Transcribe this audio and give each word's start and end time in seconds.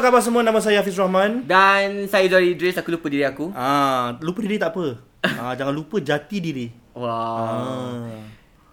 apa 0.00 0.08
khabar 0.08 0.24
semua? 0.24 0.40
Nama 0.40 0.56
saya 0.64 0.80
Hafiz 0.80 0.96
Rahman. 0.96 1.44
Dan 1.44 2.08
saya 2.08 2.24
Zori 2.24 2.56
Idris, 2.56 2.72
aku 2.72 2.88
lupa 2.88 3.12
diri 3.12 3.20
aku. 3.20 3.52
Ah, 3.52 4.16
lupa 4.24 4.40
diri 4.40 4.56
tak 4.56 4.72
apa. 4.72 4.96
Ah, 5.36 5.52
jangan 5.52 5.76
lupa 5.76 6.00
jati 6.00 6.40
diri. 6.40 6.72
Wow. 6.96 7.04
Ah. 7.04 8.24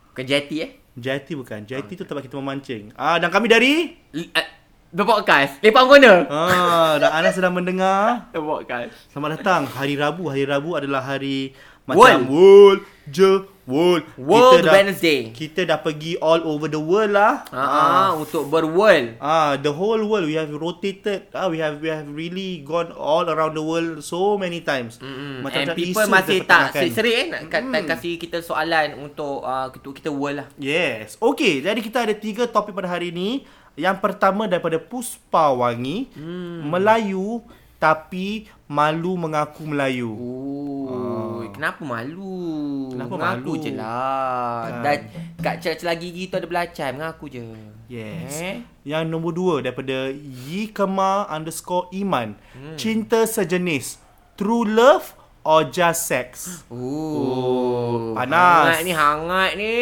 Bukan 0.07 0.23
jeti 0.23 0.63
eh? 0.63 0.79
Jati 0.95 1.35
bukan. 1.35 1.67
Jati 1.67 1.99
tu 1.99 2.07
tempat 2.07 2.23
kita 2.23 2.39
memancing. 2.39 2.95
Ah, 2.95 3.19
dan 3.19 3.27
kami 3.27 3.51
dari 3.51 3.91
L- 4.15 4.31
uh, 4.31 4.47
The 4.87 5.03
Podcast. 5.03 5.59
Lepas 5.59 5.83
corner. 5.83 6.31
Ah, 6.31 6.95
dan 6.95 7.11
anda 7.11 7.35
sedang 7.35 7.51
mendengar 7.51 8.23
The 8.31 8.39
Podcast. 8.39 8.95
Selamat 9.11 9.35
datang 9.35 9.67
hari 9.67 9.99
Rabu. 9.99 10.31
Hari 10.31 10.47
Rabu 10.47 10.79
adalah 10.79 11.03
hari 11.03 11.51
World. 11.83 11.99
macam 11.99 12.19
world 12.31 12.79
je 13.11 13.43
world. 13.67 14.03
World 14.15 14.63
dah, 14.63 14.73
Wednesday. 14.73 15.29
Kita 15.35 15.67
dah 15.67 15.77
pergi 15.83 16.15
all 16.23 16.41
over 16.47 16.71
the 16.71 16.79
world 16.79 17.13
lah. 17.13 17.43
Ah, 17.51 18.15
untuk 18.15 18.47
berworld. 18.47 19.19
Ah, 19.19 19.59
the 19.59 19.69
whole 19.69 19.99
world 20.07 20.25
we 20.25 20.39
have 20.39 20.49
rotated. 20.49 21.27
Ah, 21.35 21.51
we 21.51 21.59
have 21.59 21.83
we 21.83 21.91
have 21.91 22.07
really 22.07 22.63
gone 22.63 22.95
all 22.95 23.27
around 23.27 23.53
the 23.53 23.61
world 23.61 23.99
so 24.01 24.39
many 24.39 24.63
times. 24.63 24.97
Mm-mm. 25.03 25.43
And 25.43 25.45
Macam-macam 25.45 25.75
people 25.75 26.07
masih 26.07 26.39
kita 26.41 26.49
tak 26.49 26.63
tengahkan. 26.73 26.95
seri 26.95 27.11
eh 27.13 27.25
nak 27.29 27.41
mm. 27.51 27.85
kasih 27.85 28.13
kita 28.15 28.37
soalan 28.39 28.95
untuk 28.97 29.43
uh, 29.43 29.67
kita, 29.69 29.87
kita 29.91 30.09
world 30.09 30.41
lah. 30.41 30.47
Yes. 30.55 31.19
Okay, 31.19 31.59
jadi 31.59 31.79
kita 31.83 32.07
ada 32.07 32.15
tiga 32.15 32.47
topik 32.47 32.71
pada 32.73 32.87
hari 32.87 33.11
ini. 33.11 33.43
Yang 33.77 34.01
pertama 34.01 34.49
daripada 34.49 34.81
Puspa 34.81 35.53
Wangi, 35.53 36.09
hmm. 36.17 36.65
Melayu 36.65 37.45
tapi 37.77 38.49
malu 38.67 39.15
mengaku 39.15 39.63
Melayu. 39.63 40.11
Oh, 40.11 41.39
kenapa 41.55 41.81
malu? 41.87 42.91
Kenapa 42.91 43.13
mengaku 43.15 43.51
malu? 43.55 43.63
je 43.63 43.71
lah. 43.71 44.67
Kan. 44.67 44.83
Dan 44.83 44.97
kat 45.39 45.55
celah-celah 45.63 45.95
gigi 45.95 46.27
tu 46.27 46.35
ada 46.35 46.47
belacan, 46.47 46.91
mengaku 46.99 47.25
je. 47.31 47.47
Yes. 47.87 48.43
Eh? 48.43 48.55
Yang 48.83 49.03
nombor 49.07 49.31
dua 49.31 49.55
daripada 49.63 50.11
Yikema 50.47 51.23
underscore 51.31 51.87
Iman. 51.95 52.35
Hmm. 52.51 52.75
Cinta 52.75 53.23
sejenis. 53.23 54.03
True 54.35 54.67
love 54.67 55.15
or 55.47 55.63
just 55.71 56.05
sex? 56.11 56.61
Oh, 56.67 58.11
panas. 58.13 58.75
Hangat 58.75 58.79
ni, 58.83 58.91
hangat 58.91 59.51
ni. 59.55 59.75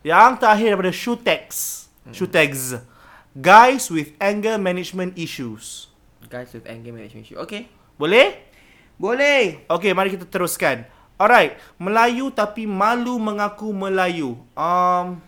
Yang 0.00 0.32
terakhir 0.40 0.66
daripada 0.72 0.92
Shutex. 0.96 1.44
Hmm. 2.08 2.16
Shutex. 2.16 2.80
Guys 3.36 3.92
with 3.92 4.16
anger 4.18 4.56
management 4.56 5.14
issues. 5.20 5.92
Guys 6.32 6.50
with 6.56 6.64
anger 6.64 6.90
management 6.90 7.28
issue. 7.28 7.38
Okay. 7.44 7.68
Boleh? 8.00 8.40
Boleh. 8.96 9.68
Okay, 9.68 9.92
mari 9.92 10.16
kita 10.16 10.24
teruskan. 10.24 10.88
Alright, 11.20 11.60
Melayu 11.76 12.32
tapi 12.32 12.64
malu 12.64 13.20
mengaku 13.20 13.76
Melayu. 13.76 14.40
Um, 14.56 15.20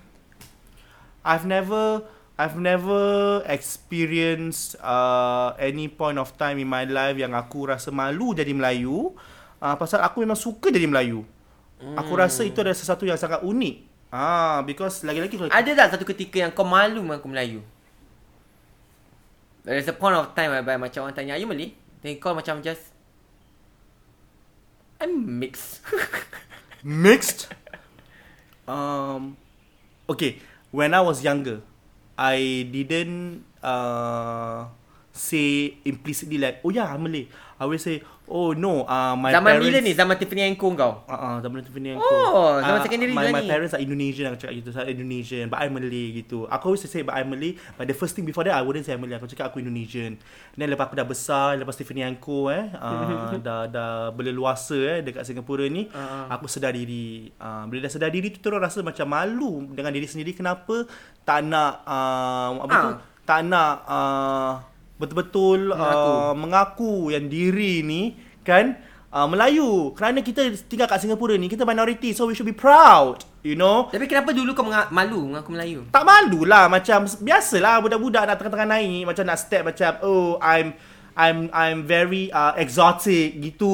I've 1.21 1.45
never, 1.45 2.09
I've 2.41 2.57
never 2.57 3.45
experienced 3.45 4.81
uh, 4.81 5.53
any 5.61 5.93
point 5.93 6.17
of 6.17 6.33
time 6.41 6.57
in 6.57 6.65
my 6.65 6.89
life 6.89 7.21
yang 7.21 7.37
aku 7.37 7.69
rasa 7.69 7.93
malu 7.93 8.33
jadi 8.33 8.57
Melayu. 8.57 9.13
Uh, 9.61 9.77
pasal 9.77 10.01
aku 10.01 10.25
memang 10.25 10.41
suka 10.41 10.73
jadi 10.73 10.89
Melayu. 10.89 11.29
Hmm. 11.77 12.01
Aku 12.01 12.17
rasa 12.17 12.49
itu 12.49 12.57
adalah 12.65 12.79
sesuatu 12.81 13.05
yang 13.05 13.21
sangat 13.21 13.45
unik. 13.45 13.93
Ah, 14.09 14.65
because 14.65 15.05
lagi-lagi 15.05 15.37
kalau 15.37 15.53
Ada 15.53 15.77
tak 15.77 15.89
satu 15.97 16.05
ketika 16.09 16.41
yang 16.41 16.57
kau 16.57 16.65
malu 16.65 17.05
mengaku 17.05 17.29
Melayu? 17.29 17.61
There's 19.61 19.85
a 19.87 19.93
point 19.93 20.17
of 20.17 20.33
time 20.33 20.57
whereby 20.57 20.81
macam 20.81 21.05
orang 21.05 21.13
tanya, 21.13 21.37
are 21.37 21.41
you 21.41 21.45
Malay? 21.45 21.82
Then 22.03 22.19
kau 22.19 22.35
macam 22.35 22.59
just, 22.61 22.91
I'm 24.99 25.39
mixed. 25.39 25.83
Mixed. 26.83 27.47
Um, 28.67 29.39
okay, 30.11 30.39
when 30.75 30.95
I 30.95 31.03
was 31.03 31.23
younger, 31.23 31.63
I 32.19 32.67
didn't 32.71 33.47
uh, 33.63 34.67
say 35.15 35.79
implicitly 35.87 36.39
like, 36.39 36.59
oh 36.67 36.71
yeah, 36.71 36.91
I'm 36.91 37.07
Malay. 37.07 37.31
I 37.59 37.67
will 37.67 37.79
say, 37.79 38.03
oh 38.33 38.51
no, 38.53 38.83
uh, 38.83 39.13
my 39.13 39.29
zaman 39.29 39.53
parents. 39.53 39.67
bila 39.69 39.79
ni? 39.79 39.93
Zaman 39.93 40.15
Tiffany 40.17 40.43
and 40.43 40.57
Co 40.57 40.73
kau? 40.73 41.05
Uh, 41.05 41.13
uh, 41.13 41.37
zaman 41.39 41.61
Tiffany 41.61 41.93
and 41.93 42.01
Oh, 42.01 42.57
zaman 42.57 42.81
secondary 42.81 43.13
my, 43.13 43.29
my 43.29 43.45
ni. 43.45 43.47
parents 43.47 43.71
are 43.71 43.79
Indonesian 43.79 44.25
Aku 44.27 44.41
cakap 44.41 44.57
gitu 44.57 44.73
Saya 44.73 44.89
Indonesian 44.89 45.47
But 45.47 45.61
I'm 45.61 45.77
Malay 45.77 46.17
gitu 46.19 46.49
Aku 46.49 46.65
always 46.67 46.81
say 46.83 47.05
But 47.05 47.13
I'm 47.15 47.29
Malay 47.29 47.61
But 47.75 47.85
the 47.85 47.93
first 47.93 48.17
thing 48.17 48.25
before 48.25 48.43
that 48.43 48.57
I 48.57 48.63
wouldn't 48.63 48.83
say 48.83 48.97
I'm 48.97 49.01
Malay 49.01 49.15
Aku 49.15 49.29
cakap 49.29 49.53
aku 49.53 49.61
Indonesian 49.61 50.17
Then 50.53 50.67
lepas 50.67 50.89
aku 50.89 50.97
dah 50.97 51.05
besar 51.05 51.55
Lepas 51.55 51.77
Tiffany 51.77 52.01
and 52.01 52.17
Co 52.17 52.49
eh 52.49 52.73
uh, 52.73 53.37
Dah 53.47 53.69
dah 53.69 53.93
berleluasa 54.11 54.81
eh 54.89 54.99
Dekat 55.03 55.23
Singapura 55.23 55.69
ni 55.69 55.87
Uh-uh. 55.87 56.33
Aku 56.33 56.49
sedar 56.49 56.73
diri 56.73 57.29
uh, 57.37 57.69
Bila 57.69 57.85
dah 57.85 57.93
sedar 57.93 58.09
diri 58.09 58.33
tu 58.33 58.41
Terus 58.41 58.57
rasa 58.57 58.81
macam 58.81 59.05
malu 59.07 59.69
Dengan 59.69 59.93
diri 59.93 60.09
sendiri 60.09 60.33
Kenapa 60.33 60.89
Tak 61.23 61.45
nak 61.45 61.85
uh, 61.85 62.65
Apa 62.65 62.73
tu 62.75 62.89
Ah. 62.89 62.97
Tak 63.23 63.41
nak 63.45 63.75
uh, 63.87 64.53
Betul-betul 65.03 65.61
Mengaku. 65.69 66.07
uh, 66.07 66.33
Mengaku 66.33 66.93
Yang 67.11 67.25
diri 67.27 67.73
ni 67.83 68.03
Kan 68.41 68.79
uh, 69.11 69.27
Melayu 69.27 69.91
Kerana 69.93 70.19
kita 70.19 70.41
tinggal 70.63 70.87
kat 70.87 70.99
Singapura 70.99 71.35
ni 71.35 71.47
Kita 71.47 71.63
minority 71.63 72.11
So 72.11 72.25
we 72.25 72.33
should 72.33 72.47
be 72.47 72.55
proud 72.55 73.27
You 73.43 73.53
know 73.53 73.91
Tapi 73.91 74.07
kenapa 74.07 74.31
dulu 74.31 74.55
kau 74.55 74.63
menga- 74.63 74.87
malu 74.89 75.27
mengaku 75.27 75.51
Melayu? 75.51 75.83
tak 75.91 76.03
malu 76.03 76.47
lah 76.47 76.71
macam 76.71 77.03
biasalah 77.19 77.83
budak-budak 77.83 78.23
nak 78.23 78.39
tengah-tengah 78.39 78.71
naik 78.71 79.03
macam 79.03 79.25
nak 79.25 79.35
step 79.37 79.63
macam 79.65 79.91
oh 80.01 80.39
I'm 80.39 80.79
I'm 81.13 81.51
I'm 81.53 81.83
very 81.83 82.31
uh, 82.31 82.55
exotic 82.57 83.37
gitu. 83.37 83.69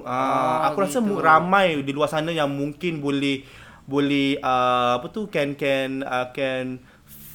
Uh, 0.00 0.08
Oh, 0.08 0.56
aku 0.64 0.78
rasa 0.80 0.98
gitu. 0.98 1.18
ramai 1.18 1.82
di 1.82 1.90
luar 1.90 2.06
sana 2.06 2.30
yang 2.30 2.48
mungkin 2.48 3.02
boleh 3.02 3.44
boleh 3.84 4.38
uh, 4.38 4.96
apa 4.96 5.06
tu 5.10 5.26
can 5.26 5.52
can 5.52 6.00
uh, 6.00 6.30
can 6.30 6.78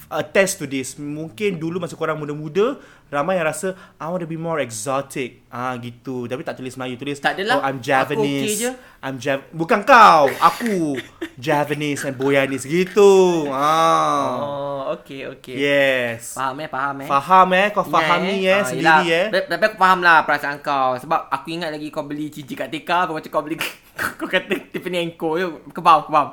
attest 0.07 0.57
to 0.57 0.65
this. 0.65 0.95
Mungkin 0.95 1.55
dulu 1.55 1.77
masa 1.77 1.93
korang 1.93 2.15
muda-muda 2.15 2.77
ramai 3.05 3.37
yang 3.37 3.45
rasa 3.45 3.73
I 3.95 4.07
want 4.07 4.19
to 4.19 4.27
be 4.27 4.35
more 4.35 4.57
exotic. 4.57 5.45
Ah 5.47 5.73
gitu. 5.75 6.25
Tapi 6.25 6.41
tak 6.41 6.55
tulis 6.55 6.73
Melayu, 6.73 6.95
tulis 6.95 7.17
Tak 7.17 7.35
adalah. 7.35 7.57
oh 7.57 7.63
I'm 7.63 7.77
Aku 7.77 7.85
Javanese. 7.85 8.43
okey 8.43 8.53
je. 8.57 8.71
I'm 8.99 9.15
Jav 9.15 9.45
bukan 9.49 9.81
kau, 9.81 10.25
aku 10.35 10.97
Javanese 11.37 12.03
and 12.03 12.15
Boyanese 12.15 12.65
gitu. 12.65 13.45
Ah. 13.49 14.33
Oh, 14.35 14.81
okay, 14.95 15.25
okay. 15.27 15.53
Yes. 15.55 16.33
Faham 16.33 16.57
eh, 16.57 16.67
faham 16.67 16.95
eh. 17.01 17.07
Faham 17.07 17.47
eh, 17.53 17.67
kau 17.69 17.83
fahami 17.83 18.35
eh, 18.43 18.55
Ah, 18.55 18.65
sendiri 18.65 19.05
yelah. 19.05 19.29
eh. 19.31 19.45
Tapi- 19.45 19.65
aku 19.67 19.77
faham 19.77 19.99
lah 20.01 20.21
perasaan 20.21 20.57
kau. 20.59 20.97
Sebab 20.97 21.29
aku 21.29 21.47
ingat 21.51 21.69
lagi 21.69 21.87
kau 21.87 22.01
beli 22.01 22.27
cici 22.27 22.53
kat 22.53 22.67
TK. 22.67 22.89
Kau 23.05 23.13
macam 23.13 23.29
kau 23.29 23.41
beli... 23.41 23.61
kau 24.19 24.25
kata 24.25 24.53
Tiffany 24.67 25.13
Co. 25.13 25.37
tu. 25.37 25.49
Kau 25.69 25.81
faham, 25.81 26.01
kau 26.01 26.11
faham. 26.11 26.29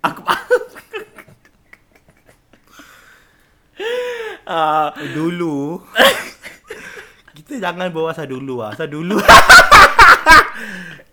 Aku 0.00 0.20
faham. 0.20 0.57
Ah, 4.48 4.96
Dulu 5.12 5.84
kita 7.38 7.60
jangan 7.62 7.88
bawa 7.88 8.10
asal 8.10 8.24
dulu 8.26 8.60
ah. 8.60 8.72
Asal 8.72 8.88
dulu. 8.88 9.16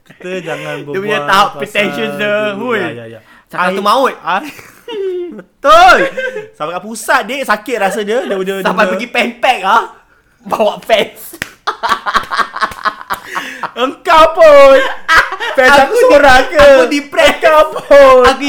kita 0.06 0.29
jangan 0.41 0.81
berbual 0.81 0.96
Dia 0.96 1.03
punya 1.03 1.19
tahap 1.23 1.47
pasal 1.50 1.59
pretentious 1.62 2.12
dia, 2.16 2.35
hui. 2.53 2.75
Ya 2.75 2.90
ya 2.91 3.06
ya. 3.07 3.19
I- 3.53 3.72
tu 3.72 3.81
maut. 3.81 4.12
I- 4.12 4.51
Betul. 5.38 5.97
Sampai 6.56 6.72
kat 6.73 6.84
pusat 6.84 7.19
dik 7.25 7.41
sakit 7.41 7.75
rasa 7.78 8.00
dia. 8.01 8.23
Dia 8.23 8.35
dia 8.38 8.56
Sampai 8.62 8.84
dia- 8.84 8.91
pergi 8.91 9.07
pen 9.09 9.29
pack 9.38 9.59
ah. 9.63 9.84
Bawa 10.41 10.75
pants. 10.78 11.40
Engkau 13.75 14.23
pun. 14.34 14.78
Fans 15.56 15.72
aku 15.78 15.84
Aku 15.88 15.96
seorang 16.02 16.44
ke? 16.47 16.59
aku 16.59 16.84
depressed. 16.90 17.40
Engkau 17.40 17.63
pun. 17.73 18.23
Aku 18.23 18.47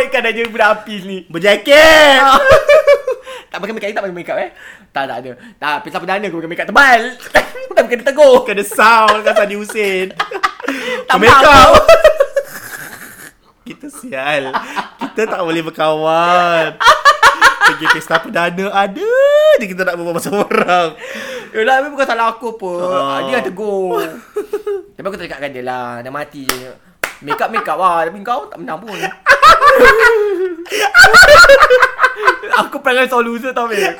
ikut 0.00 0.10
kan 0.10 0.22
aja 0.24 0.42
budak 0.44 0.68
api 0.76 0.94
ni. 1.02 1.18
Berjaket. 1.24 2.18
Tak 3.58 3.66
pakai 3.66 3.74
makeup, 3.74 3.90
tak 3.90 4.04
pakai 4.06 4.18
makeup 4.22 4.38
eh. 4.38 4.50
Tak, 4.94 5.04
tak 5.10 5.16
ada. 5.18 5.30
Tak, 5.58 5.76
pisah 5.82 5.98
perdana 5.98 6.24
aku 6.30 6.38
pakai 6.38 6.50
makeup 6.54 6.66
tebal. 6.70 7.02
tak 7.74 7.82
pakai 7.90 7.98
tegur. 8.06 8.34
Kena 8.46 8.62
sound 8.62 9.18
kan 9.26 9.34
Sadi 9.34 9.54
Hussein. 9.58 10.14
Tak 11.10 11.16
Make 11.18 11.26
faham 11.26 11.42
up. 11.42 11.50
kau. 11.50 11.72
Kita 13.66 13.86
sial. 13.90 14.54
Kita 15.02 15.20
tak 15.26 15.42
boleh 15.42 15.62
berkawan. 15.66 16.78
Pergi 17.68 17.86
pesta 17.98 18.16
perdana 18.22 18.66
ada 18.72 19.12
je 19.60 19.66
kita 19.68 19.84
nak 19.84 20.00
berbual 20.00 20.16
pasal 20.16 20.40
orang. 20.40 20.96
Yelah, 21.52 21.84
tapi 21.84 21.88
bukan 21.92 22.06
salah 22.08 22.32
aku 22.32 22.56
pun. 22.56 22.80
Ah. 22.80 23.28
Dia 23.28 23.42
yang 23.42 23.44
tegur. 23.44 24.00
tapi 24.96 25.04
aku 25.04 25.18
tercakapkan 25.20 25.52
dia 25.52 25.66
lah. 25.66 26.00
Dah 26.00 26.08
mati 26.08 26.48
je. 26.48 26.87
Makeup 27.22 27.50
makeup 27.50 27.76
lah. 27.78 28.06
Tapi 28.06 28.18
kau 28.22 28.46
tak 28.46 28.58
menang 28.62 28.78
pun. 28.78 28.94
aku 32.58 32.76
perangai 32.82 33.08
solution 33.10 33.54
tau, 33.54 33.66
Mek. 33.70 33.94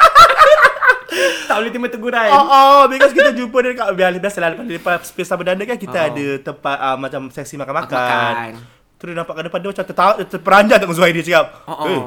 tak 1.48 1.56
boleh 1.58 1.70
terima 1.72 1.88
teguran. 1.88 2.28
Oh, 2.30 2.44
oh, 2.46 2.80
because 2.86 3.16
kita 3.16 3.32
jumpa 3.32 3.56
dia 3.64 3.72
dekat 3.74 3.88
biasalah 3.96 4.48
lepas 4.54 4.64
lepas 4.68 5.08
pesta 5.10 5.34
perdana 5.34 5.62
kan 5.64 5.78
kita 5.80 5.98
Oh. 5.98 6.08
ada 6.12 6.26
tempat 6.44 6.76
uh, 6.78 6.96
macam 7.00 7.20
seksi 7.32 7.56
makan-makan. 7.56 7.96
Makan. 7.96 8.52
Terus 8.98 9.12
nampak 9.14 9.34
kat 9.38 9.44
depan 9.46 9.58
dia 9.62 9.70
macam 9.72 9.86
tertawa, 9.86 10.12
terperanjat 10.20 10.76
tengok 10.82 10.96
Zuhairi 10.98 11.20
cakap. 11.22 11.46
Oh, 11.64 11.72
oh. 11.72 11.86
Eh, 11.86 12.00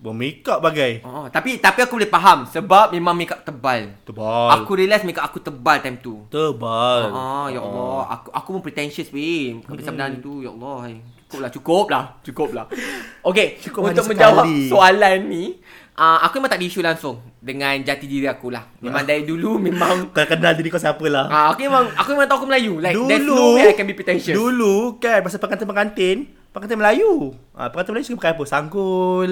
bermakeup 0.00 0.58
bagai. 0.58 1.04
Oh, 1.04 1.28
tapi 1.28 1.56
tapi 1.56 1.80
aku 1.80 1.94
boleh 1.94 2.08
faham 2.08 2.44
sebab 2.44 2.88
memang 2.90 3.12
makeup 3.12 3.40
tebal. 3.40 3.92
Tebal. 4.02 4.48
Aku 4.56 4.72
realise 4.72 5.04
makeup 5.04 5.22
aku 5.22 5.38
tebal 5.38 5.76
time 5.78 5.96
tu. 5.98 6.24
tebal. 6.28 7.02
Ah, 7.06 7.46
ya 7.46 7.60
Allah. 7.60 8.08
Aku 8.10 8.28
aku 8.30 8.48
pun 8.50 8.62
pretentious 8.62 9.08
weh. 9.10 9.60
Bukan 9.60 9.76
pasal 9.76 9.92
benda 9.92 10.08
tu. 10.18 10.40
Ya 10.40 10.50
Allah. 10.50 10.76
hai. 10.82 10.96
Cukuplah, 11.22 11.50
cukuplah. 11.52 12.04
Cukuplah. 12.22 12.66
Okay, 13.20 13.60
Cukup 13.60 13.84
untuk 13.86 14.08
menjawab 14.08 14.42
sekali. 14.42 14.66
soalan 14.66 15.18
ni, 15.28 15.44
uh, 15.92 16.24
aku 16.24 16.40
memang 16.40 16.48
tak 16.48 16.56
ada 16.56 16.64
isu 16.64 16.80
langsung 16.80 17.20
dengan 17.36 17.76
jati 17.78 18.08
diri 18.08 18.24
aku 18.24 18.48
lah. 18.48 18.64
Memang 18.80 19.04
dari 19.04 19.22
dulu 19.22 19.60
memang 19.60 20.08
Kau 20.16 20.24
kenal 20.24 20.56
diri 20.56 20.66
kau 20.66 20.80
siapa 20.80 21.04
lah. 21.04 21.28
uh, 21.28 21.46
aku 21.52 21.60
memang 21.62 21.84
aku 21.92 22.08
memang 22.10 22.24
tahu 22.26 22.38
aku 22.40 22.48
Melayu. 22.48 22.80
Like 22.80 22.96
there's 22.96 23.20
no 23.20 23.36
dulu, 23.36 23.60
way 23.60 23.68
I 23.68 23.76
can 23.76 23.84
be 23.84 23.92
pretentious. 23.92 24.32
dulu 24.32 24.96
kan 24.96 25.20
pasal 25.20 25.36
pengantin-pengantin, 25.38 26.32
pengantin 26.50 26.78
Melayu. 26.78 27.34
Ah, 27.54 27.70
pengantin 27.70 27.92
Melayu 27.94 28.06
suka 28.10 28.18
pakai 28.20 28.32
apa? 28.34 28.44
Sanggul. 28.46 29.30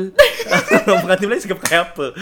pengantin 1.03 1.27
Melayu 1.27 1.43
suka 1.43 1.57
pakai 1.59 1.79
apa? 1.83 2.07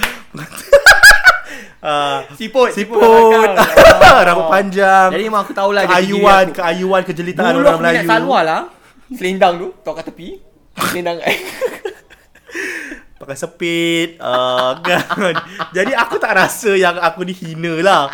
Ah, 1.86 2.26
Siput, 2.34 2.74
siput, 2.74 2.98
belakang. 2.98 4.26
rambut 4.26 4.50
panjang, 4.50 5.06
Jadi 5.12 5.22
memang 5.22 5.46
aku 5.46 5.54
tahulah 5.54 5.86
keayuan, 5.86 6.50
aku. 6.50 6.58
keayuan, 6.58 7.02
kejelitaan 7.06 7.52
Dulu 7.54 7.62
orang 7.62 7.70
aku 7.70 7.78
minat 7.78 7.94
Melayu. 7.94 8.10
salwar 8.10 8.42
lah. 8.42 8.62
Selendang 9.14 9.54
tu, 9.54 9.68
tok 9.86 9.94
kat 9.94 10.04
tepi. 10.10 10.28
Selendang. 10.90 11.22
pakai 13.16 13.32
sepit 13.32 14.20
uh, 14.20 14.76
kan 14.84 15.34
jadi 15.72 15.96
aku 15.98 16.20
tak 16.20 16.36
rasa 16.36 16.76
yang 16.76 17.00
aku 17.00 17.24
dihina 17.24 17.80
lah 17.80 18.12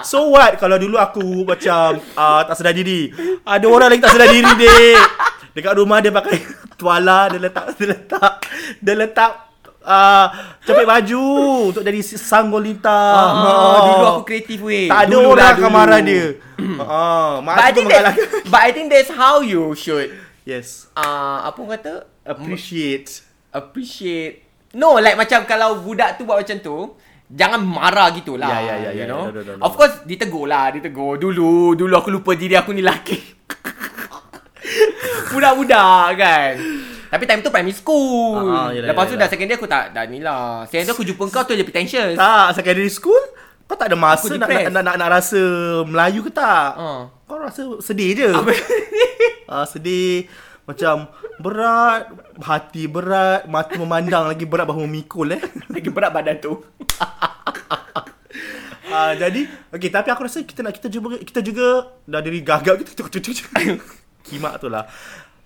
so 0.00 0.30
what 0.30 0.54
kalau 0.56 0.78
dulu 0.78 0.96
aku 0.96 1.42
macam 1.42 1.98
uh, 2.14 2.40
tak 2.46 2.54
sedar 2.54 2.70
diri 2.70 3.10
ada 3.42 3.66
orang 3.66 3.90
lagi 3.90 4.06
tak 4.06 4.14
sedar 4.14 4.30
diri 4.30 4.46
dek 4.56 4.96
dekat 5.56 5.72
rumah 5.72 6.04
dia 6.04 6.12
pakai 6.12 6.36
tuala 6.80 7.32
dia 7.32 7.40
letak 7.40 7.72
dia 7.80 7.86
letak 7.96 8.32
dia 8.76 8.92
letak 8.92 9.32
uh, 9.80 10.26
cepit 10.60 10.84
baju 10.84 11.24
untuk 11.72 11.80
jadi 11.80 12.00
sanggolita 12.04 13.00
Ah, 13.16 13.80
dulu 13.88 14.04
aku 14.12 14.22
kreatif 14.28 14.60
weh. 14.60 14.92
tak 14.92 15.08
ada 15.08 15.16
Dulu 15.16 15.32
orang 15.32 15.40
lah 15.40 15.48
akan 15.56 15.70
marah 15.72 16.00
dia 16.04 16.24
uh, 16.84 17.40
mak 17.46 17.54
But 17.56 17.64
I 17.64 17.64
aku 17.64 17.74
think 17.74 17.86
mengalahkan 17.88 18.26
that, 18.28 18.50
but 18.52 18.60
I 18.60 18.70
think 18.76 18.86
that's 18.92 19.08
how 19.08 19.40
you 19.40 19.72
should 19.72 20.12
yes 20.44 20.92
uh, 20.92 21.48
apa 21.48 21.56
orang 21.56 21.72
kata 21.80 21.94
appreciate 22.28 23.24
appreciate. 23.56 24.44
No, 24.76 25.00
like 25.00 25.16
macam 25.16 25.48
kalau 25.48 25.80
budak 25.80 26.20
tu 26.20 26.28
buat 26.28 26.44
macam 26.44 26.60
tu, 26.60 26.76
jangan 27.32 27.64
marah 27.64 28.12
gitulah. 28.12 28.44
Ya, 28.44 28.60
ya, 28.60 28.74
ya, 28.76 28.90
you 28.92 29.00
ya, 29.00 29.06
know. 29.08 29.32
no, 29.32 29.32
no, 29.32 29.40
no, 29.40 29.52
no. 29.56 29.62
Of 29.64 29.72
course 29.72 30.04
ditegur 30.04 30.44
lah, 30.44 30.68
ditegur. 30.68 31.16
Dulu, 31.16 31.72
dulu 31.72 31.94
aku 31.96 32.12
lupa 32.12 32.36
diri 32.36 32.60
aku 32.60 32.76
ni 32.76 32.84
lelaki. 32.84 33.16
Budak-budak 35.32 36.06
kan. 36.18 36.52
Tapi 37.06 37.24
time 37.24 37.40
tu 37.42 37.50
primary 37.54 37.74
school. 37.74 38.50
Ah, 38.50 38.68
yelah, 38.74 38.92
Lepas 38.92 39.06
yelah, 39.06 39.10
tu 39.10 39.14
yelah. 39.14 39.26
dah 39.26 39.28
secondary 39.30 39.56
aku 39.58 39.68
tak 39.70 39.84
dah 39.94 40.04
ni 40.10 40.18
lah. 40.20 40.66
Secondary 40.66 40.92
aku 40.92 41.04
jumpa 41.06 41.22
kau 41.30 41.42
tu 41.46 41.54
je 41.54 41.64
pretentious. 41.64 42.14
Tak, 42.18 42.58
secondary 42.58 42.90
school 42.92 43.22
kau 43.66 43.74
tak 43.74 43.90
ada 43.90 43.98
masa 43.98 44.30
nak, 44.38 44.46
nak, 44.46 44.70
nak, 44.70 44.82
nak, 44.86 44.94
nak 44.94 45.08
rasa 45.10 45.40
Melayu 45.90 46.22
ke 46.22 46.30
tak? 46.30 46.70
Ah. 46.78 47.10
Kau 47.26 47.38
rasa 47.38 47.62
sedih 47.82 48.14
je. 48.14 48.30
Ah, 49.46 49.62
sedih. 49.62 50.26
Macam 50.66 51.06
berat, 51.38 52.10
hati 52.42 52.90
berat, 52.90 53.46
mata 53.46 53.78
memandang 53.78 54.26
lagi 54.26 54.42
berat 54.42 54.66
bahu 54.66 54.90
memikul 54.90 55.38
eh. 55.38 55.42
Lagi 55.74 55.86
berat 55.94 56.10
badan 56.10 56.36
tu. 56.42 56.58
Ah, 58.86 59.12
jadi, 59.12 59.44
okay, 59.76 59.92
tapi 59.92 60.08
aku 60.08 60.24
rasa 60.24 60.40
kita 60.40 60.64
nak 60.64 60.72
kita 60.72 60.88
juga 60.88 61.20
kita 61.20 61.44
juga 61.44 61.98
dah 62.08 62.22
dari 62.22 62.40
gagap 62.40 62.80
kita 62.80 63.04
kimak 64.26 64.60
tu 64.60 64.68
lah. 64.68 64.90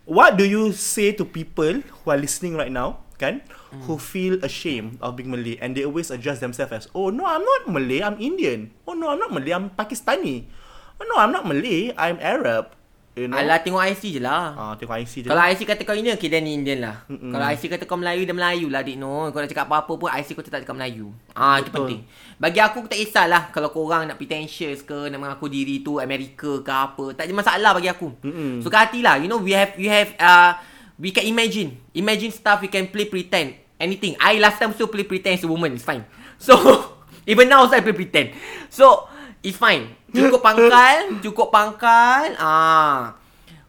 What 0.09 0.35
do 0.35 0.43
you 0.43 0.75
say 0.75 1.15
to 1.15 1.23
people 1.23 1.87
who 1.87 2.07
are 2.11 2.19
listening 2.19 2.59
right 2.59 2.73
now, 2.73 3.07
kan? 3.21 3.47
Who 3.87 4.03
feel 4.03 4.43
ashamed 4.43 4.99
of 4.99 5.15
being 5.15 5.31
Malay 5.31 5.55
and 5.63 5.79
they 5.79 5.87
always 5.87 6.11
adjust 6.11 6.43
themselves 6.43 6.75
as, 6.75 6.85
oh 6.91 7.15
no, 7.15 7.23
I'm 7.23 7.47
not 7.47 7.71
Malay, 7.71 8.03
I'm 8.03 8.19
Indian. 8.19 8.75
Oh 8.83 8.99
no, 8.99 9.15
I'm 9.15 9.23
not 9.23 9.31
Malay, 9.31 9.55
I'm 9.55 9.71
Pakistani. 9.71 10.51
Oh 10.99 11.07
no, 11.07 11.23
I'm 11.23 11.31
not 11.31 11.47
Malay, 11.47 11.95
I'm 11.95 12.19
Arab. 12.19 12.75
You 13.19 13.27
know? 13.27 13.43
Alah 13.43 13.59
tengok 13.59 13.83
IC 13.83 14.03
je 14.17 14.21
lah. 14.23 14.55
Ah, 14.55 14.73
tengok 14.79 14.95
IC 15.03 15.27
je. 15.27 15.29
Kalau 15.29 15.43
IC 15.43 15.67
kata 15.67 15.83
kau 15.83 15.99
Indian, 15.99 16.15
okay 16.15 16.31
then 16.31 16.47
Indian 16.47 16.79
lah. 16.79 16.97
Mm-mm. 17.11 17.35
Kalau 17.35 17.47
IC 17.51 17.63
kata 17.67 17.83
kau 17.83 17.99
Melayu, 17.99 18.23
dia 18.23 18.31
Melayu 18.31 18.71
lah, 18.71 18.87
Dik 18.87 18.97
Noh. 19.03 19.35
Kau 19.35 19.43
nak 19.43 19.51
cakap 19.51 19.67
apa-apa 19.67 19.93
pun, 19.99 20.09
IC 20.15 20.29
kau 20.39 20.47
tetap 20.47 20.63
cakap 20.63 20.79
Melayu. 20.79 21.11
Ah, 21.35 21.59
itu 21.59 21.75
Betul. 21.75 21.79
penting. 21.91 22.01
Bagi 22.39 22.59
aku, 22.63 22.87
aku 22.87 22.89
tak 22.89 23.01
kisahlah 23.03 23.43
kalau 23.51 23.75
korang 23.75 24.07
nak 24.07 24.15
pretentious 24.15 24.87
ke, 24.87 25.11
nak 25.11 25.19
mengaku 25.19 25.51
diri 25.51 25.83
tu 25.83 25.99
Amerika 25.99 26.63
ke 26.63 26.71
apa. 26.71 27.05
Tak 27.19 27.27
ada 27.27 27.35
masalah 27.35 27.71
bagi 27.75 27.91
aku. 27.91 28.15
Mm-mm. 28.23 28.63
Suka 28.63 28.87
hatilah. 28.87 29.19
You 29.19 29.27
know, 29.27 29.43
we 29.43 29.59
have, 29.59 29.75
we 29.75 29.91
have, 29.91 30.15
uh, 30.15 30.55
we 30.95 31.11
can 31.11 31.27
imagine. 31.27 31.83
Imagine 31.99 32.31
stuff, 32.31 32.63
we 32.63 32.71
can 32.71 32.87
play 32.95 33.11
pretend. 33.11 33.59
Anything. 33.83 34.15
I 34.23 34.39
last 34.39 34.63
time 34.63 34.71
still 34.71 34.93
play 34.93 35.03
pretend 35.03 35.35
as 35.35 35.43
a 35.43 35.51
woman. 35.51 35.75
It's 35.75 35.83
fine. 35.83 36.07
So, 36.39 36.55
even 37.27 37.51
now 37.51 37.67
also 37.67 37.75
I 37.75 37.83
play 37.83 37.97
pretend. 37.97 38.39
So, 38.71 39.11
it's 39.43 39.59
fine. 39.59 40.00
Cukup 40.11 40.41
pangkal, 40.41 40.97
cukup 41.23 41.49
pangkal. 41.49 42.35
Ah, 42.37 43.15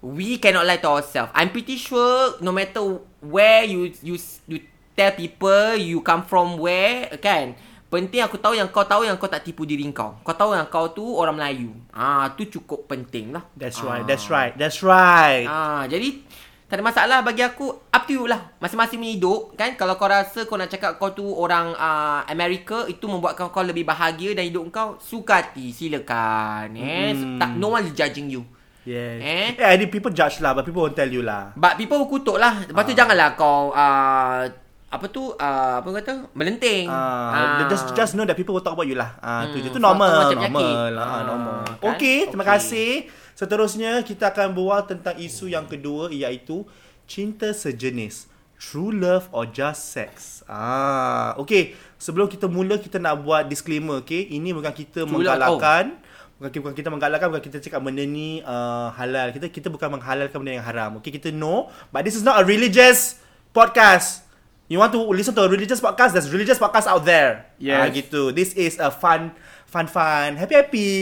we 0.02 0.38
cannot 0.38 0.66
lie 0.66 0.82
to 0.82 0.90
ourselves. 0.90 1.30
I'm 1.34 1.50
pretty 1.50 1.78
sure 1.78 2.38
no 2.42 2.50
matter 2.50 2.82
where 3.22 3.62
you 3.64 3.94
you 4.02 4.18
you 4.50 4.66
tell 4.94 5.14
people 5.14 5.78
you 5.78 6.02
come 6.02 6.26
from 6.26 6.58
where 6.58 7.08
kan. 7.22 7.54
Penting 7.92 8.24
aku 8.24 8.40
tahu 8.40 8.56
yang 8.56 8.72
kau 8.72 8.88
tahu 8.88 9.04
yang 9.04 9.20
kau 9.20 9.28
tak 9.28 9.44
tipu 9.44 9.68
diri 9.68 9.84
kau. 9.92 10.16
Kau 10.24 10.32
tahu 10.32 10.56
yang 10.56 10.64
kau 10.72 10.88
tu 10.96 11.04
orang 11.04 11.36
Melayu. 11.36 11.76
Ah, 11.92 12.32
tu 12.32 12.48
cukup 12.48 12.88
penting 12.88 13.36
lah. 13.36 13.44
That's 13.52 13.84
Ah. 13.84 14.00
right, 14.00 14.04
that's 14.08 14.32
right, 14.32 14.54
that's 14.56 14.80
right. 14.80 15.44
Ah, 15.44 15.84
jadi 15.92 16.24
tak 16.72 16.80
ada 16.80 16.88
masalah 16.88 17.20
bagi 17.20 17.44
aku 17.44 17.68
up 17.92 18.08
to 18.08 18.16
you 18.16 18.32
lah. 18.32 18.56
Masing-masing 18.64 18.96
punya 18.96 19.12
hidup 19.12 19.60
kan 19.60 19.76
kalau 19.76 20.00
kau 20.00 20.08
rasa 20.08 20.48
kau 20.48 20.56
nak 20.56 20.72
cakap 20.72 20.96
kau 20.96 21.12
tu 21.12 21.28
orang 21.28 21.76
uh, 21.76 22.24
Amerika 22.32 22.88
itu 22.88 23.12
membuatkan 23.12 23.52
kau 23.52 23.60
lebih 23.60 23.84
bahagia 23.84 24.32
dan 24.32 24.48
hidup 24.48 24.72
kau 24.72 24.96
suka 24.96 25.44
hati 25.44 25.76
silakan 25.76 26.72
eh. 26.80 27.12
Hmm. 27.12 27.36
Tak 27.36 27.60
no 27.60 27.76
one 27.76 27.84
is 27.84 27.92
judging 27.92 28.32
you. 28.32 28.48
Yes. 28.88 29.20
Eh? 29.20 29.48
Yeah, 29.60 29.76
I 29.76 29.84
people 29.92 30.16
judge 30.16 30.40
lah, 30.40 30.56
but 30.56 30.64
people 30.64 30.88
won't 30.88 30.96
tell 30.96 31.12
you 31.12 31.28
lah. 31.28 31.52
But 31.60 31.76
people 31.76 32.00
will 32.00 32.08
kutuk 32.08 32.40
lah. 32.40 32.64
Lepas 32.64 32.88
tu 32.88 32.96
Ah. 32.96 32.98
janganlah 33.04 33.30
kau 33.36 33.76
uh, 33.76 34.48
apa 34.92 35.06
tu 35.08 35.28
uh, 35.28 35.76
apa 35.80 35.90
kata 36.00 36.32
melenting. 36.32 36.88
Ah, 36.88 37.68
just 37.68 37.92
just 37.92 38.16
know 38.16 38.24
that 38.24 38.40
people 38.40 38.56
will 38.56 38.64
talk 38.64 38.80
about 38.80 38.88
you 38.88 38.96
lah. 38.96 39.20
Ah, 39.20 39.44
tu 39.48 39.60
Hmm, 39.60 39.64
je. 39.64 39.70
Tu 39.70 39.76
sebab 39.76 39.92
normal, 39.92 40.34
normal 40.34 40.88
lah, 40.92 41.04
Ah, 41.04 41.22
normal. 41.28 41.60
kan? 41.68 41.96
Okay, 41.96 42.32
terima 42.32 42.48
kasih. 42.48 43.12
Seterusnya 43.42 44.06
kita 44.06 44.30
akan 44.30 44.54
berbual 44.54 44.86
tentang 44.86 45.18
isu 45.18 45.50
yang 45.50 45.66
kedua 45.66 46.14
iaitu 46.14 46.62
cinta 47.10 47.50
sejenis. 47.50 48.30
True 48.62 48.94
love 48.94 49.34
or 49.34 49.50
just 49.50 49.90
sex? 49.90 50.46
Ah, 50.46 51.34
okay. 51.42 51.74
Sebelum 51.98 52.30
kita 52.30 52.46
mula 52.46 52.78
kita 52.78 53.02
nak 53.02 53.26
buat 53.26 53.50
disclaimer, 53.50 54.06
okay? 54.06 54.30
Ini 54.30 54.54
bukan 54.54 54.70
kita 54.70 55.10
True 55.10 55.26
menggalakkan 55.26 55.98
bukan 56.38 56.58
bukan 56.62 56.76
kita 56.78 56.90
menggalakkan 56.94 57.28
bukan 57.34 57.46
kita 57.50 57.58
cakap 57.66 57.82
benda 57.82 58.06
ni 58.06 58.46
uh, 58.46 58.94
halal. 58.94 59.34
Kita 59.34 59.50
kita 59.50 59.74
bukan 59.74 59.98
menghalalkan 59.98 60.38
benda 60.38 60.62
yang 60.62 60.68
haram. 60.70 61.02
Okay, 61.02 61.10
kita 61.10 61.34
know, 61.34 61.74
but 61.90 62.06
this 62.06 62.14
is 62.14 62.22
not 62.22 62.38
a 62.38 62.46
religious 62.46 63.18
podcast. 63.58 64.22
You 64.70 64.78
want 64.78 64.94
to 64.94 65.02
listen 65.10 65.34
to 65.34 65.42
a 65.42 65.50
religious 65.50 65.82
podcast? 65.82 66.14
There's 66.14 66.30
religious 66.30 66.62
podcast 66.62 66.86
out 66.86 67.10
there. 67.10 67.50
Yes. 67.58 67.82
Ah, 67.82 67.90
gitu. 67.90 68.30
This 68.38 68.54
is 68.54 68.78
a 68.78 68.94
fun, 68.94 69.34
fun, 69.66 69.90
fun, 69.90 70.38
happy, 70.38 70.54
happy. 70.54 70.94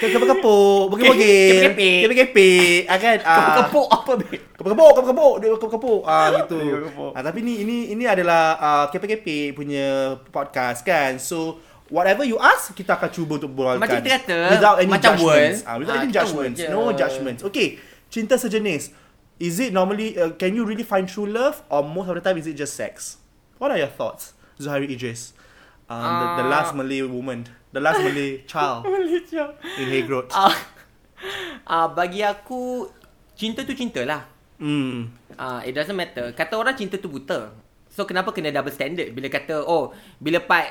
Kepuk-kepuk, 0.00 0.82
bogey-bogey. 0.88 1.38
Kepek-kepek. 1.52 1.98
Kepek-kepek. 2.04 2.78
Ah, 2.86 2.98
kan? 2.98 3.16
Ah, 3.22 3.36
Kepuk-kepuk 3.36 3.86
apa 3.88 4.12
babe? 4.16 4.38
Kepuk-kepuk, 4.52 4.90
kepuk-kepuk, 4.92 5.34
dia 5.38 5.48
kepuk-kepuk. 5.52 6.00
Ah, 6.04 6.26
gitu. 6.42 6.58
Kepuk-kepuk. 6.58 7.12
Ah, 7.12 7.22
tapi 7.22 7.38
ni 7.40 7.54
ini 7.60 7.76
ini 7.90 8.04
adalah 8.04 8.42
uh, 8.56 8.84
kepek-kepek 8.88 9.52
punya 9.52 9.86
podcast 10.28 10.82
kan. 10.82 11.16
So, 11.16 11.60
whatever 11.86 12.24
you 12.24 12.36
ask, 12.36 12.72
kita 12.72 12.96
akan 12.96 13.10
cuba 13.10 13.36
untuk 13.36 13.52
berbualkan. 13.52 13.80
Macam 13.80 14.00
kita 14.00 14.10
kata, 14.18 14.38
without 14.50 14.76
any 14.80 14.90
macam 14.90 15.12
judgments. 15.14 15.58
world. 15.60 15.68
Ah, 15.68 15.76
without 15.78 15.96
Ah, 15.96 16.02
any 16.02 16.10
judgments. 16.10 16.56
je. 16.58 16.66
No 16.66 16.80
judgments. 16.92 17.40
Okay, 17.44 17.68
cinta 18.08 18.34
sejenis. 18.34 18.82
Is 19.38 19.58
it 19.58 19.70
normally, 19.70 20.14
uh, 20.14 20.30
can 20.34 20.54
you 20.54 20.62
really 20.62 20.86
find 20.86 21.06
true 21.06 21.26
love 21.26 21.66
or 21.66 21.82
most 21.82 22.06
of 22.06 22.14
the 22.14 22.22
time 22.22 22.38
is 22.38 22.46
it 22.46 22.54
just 22.54 22.74
sex? 22.74 23.18
What 23.58 23.70
are 23.70 23.78
your 23.78 23.90
thoughts, 23.90 24.34
Zuhairi 24.54 24.86
Idris? 24.86 25.34
Um, 25.86 25.98
the, 25.98 26.26
the 26.38 26.44
Ah. 26.46 26.52
last 26.58 26.70
Malay 26.72 27.02
woman, 27.02 27.46
the 27.72 27.80
last 27.80 28.00
Malay 28.04 28.44
child 28.44 28.84
Malaysia. 28.88 29.56
in 29.80 29.88
Hagrod. 29.88 30.28
Ah, 30.30 30.52
ah 31.64 31.86
bagi 31.88 32.20
aku 32.20 32.88
cinta 33.34 33.64
tu 33.64 33.72
cinta 33.72 34.04
lah. 34.04 34.28
Hmm. 34.62 35.10
Ah, 35.34 35.64
it 35.64 35.72
doesn't 35.74 35.96
matter. 35.96 36.30
Kata 36.36 36.54
orang 36.54 36.76
cinta 36.76 37.00
tu 37.00 37.08
buta. 37.08 37.50
So 37.92 38.08
kenapa 38.08 38.32
kena 38.32 38.48
double 38.48 38.72
standard 38.72 39.12
bila 39.12 39.28
kata 39.28 39.68
oh 39.68 39.92
bila 40.16 40.40
part 40.40 40.64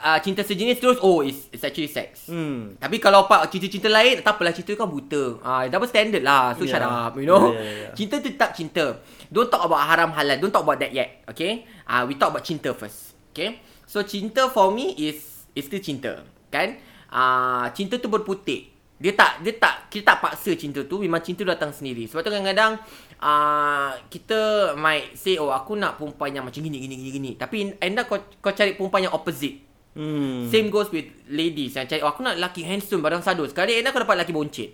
uh, 0.00 0.16
cinta 0.24 0.40
sejenis 0.40 0.80
terus 0.80 0.96
oh 1.04 1.20
it's, 1.20 1.52
it's 1.52 1.60
actually 1.60 1.92
sex. 1.92 2.24
Hmm. 2.24 2.72
Tapi 2.80 2.96
kalau 2.96 3.28
part 3.28 3.52
cinta-cinta 3.52 3.92
lain 3.92 4.24
tak 4.24 4.40
apalah 4.40 4.48
cinta 4.48 4.72
tu 4.72 4.80
kan 4.80 4.88
buta. 4.88 5.44
Ah 5.44 5.68
double 5.68 5.84
standard 5.84 6.24
lah. 6.24 6.56
So 6.56 6.64
Yeah. 6.64 6.72
shut 6.72 6.84
up, 6.84 7.12
you 7.20 7.28
know. 7.28 7.52
Yeah, 7.52 7.60
yeah, 7.60 7.76
yeah. 7.88 7.92
Cinta 7.92 8.16
tu 8.16 8.32
tetap 8.32 8.56
cinta. 8.56 8.96
Don't 9.28 9.52
talk 9.52 9.60
about 9.60 9.84
haram 9.84 10.08
halal. 10.16 10.40
Don't 10.40 10.52
talk 10.56 10.64
about 10.64 10.80
that 10.80 10.88
yet. 10.96 11.20
Okay? 11.28 11.68
Ah 11.84 12.08
we 12.08 12.16
talk 12.16 12.32
about 12.32 12.44
cinta 12.48 12.72
first. 12.72 13.12
Okay? 13.36 13.60
So 13.84 14.00
cinta 14.00 14.48
for 14.48 14.72
me 14.72 14.96
is 14.96 15.20
is 15.52 15.68
still 15.68 15.84
cinta, 15.84 16.24
kan? 16.54 16.78
Ah 17.10 17.66
cinta 17.74 17.98
tu 17.98 18.06
berputik. 18.06 18.70
Dia 18.94 19.10
tak 19.18 19.42
dia 19.42 19.58
tak 19.58 19.90
kita 19.90 20.14
tak 20.14 20.18
paksa 20.22 20.54
cinta 20.54 20.86
tu 20.86 21.02
memang 21.02 21.18
cinta 21.18 21.42
datang 21.42 21.74
sendiri. 21.74 22.06
Sebab 22.06 22.22
tu 22.22 22.30
kadang-kadang 22.30 22.78
uh, 23.18 23.90
kita 24.06 24.72
might 24.78 25.18
say 25.18 25.34
oh 25.34 25.50
aku 25.50 25.74
nak 25.74 25.98
perempuan 25.98 26.30
yang 26.30 26.46
macam 26.46 26.62
gini 26.62 26.78
gini 26.78 26.94
gini 26.94 27.10
gini. 27.10 27.30
Tapi 27.34 27.74
up 27.74 28.06
kau 28.06 28.18
kau 28.38 28.54
cari 28.54 28.78
perempuan 28.78 29.10
yang 29.10 29.14
opposite. 29.14 29.58
Hmm. 29.94 30.50
Same 30.50 30.70
goes 30.70 30.90
with 30.94 31.06
ladies 31.30 31.74
yang 31.74 31.90
cari 31.90 32.02
oh, 32.06 32.10
aku 32.14 32.22
nak 32.22 32.38
lelaki 32.38 32.62
handsome 32.62 33.02
badan 33.02 33.22
sadus. 33.22 33.50
Sekali 33.50 33.82
up 33.82 33.90
kau 33.90 34.02
dapat 34.06 34.22
lelaki 34.22 34.32
boncet. 34.32 34.70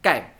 Kan? 0.00 0.32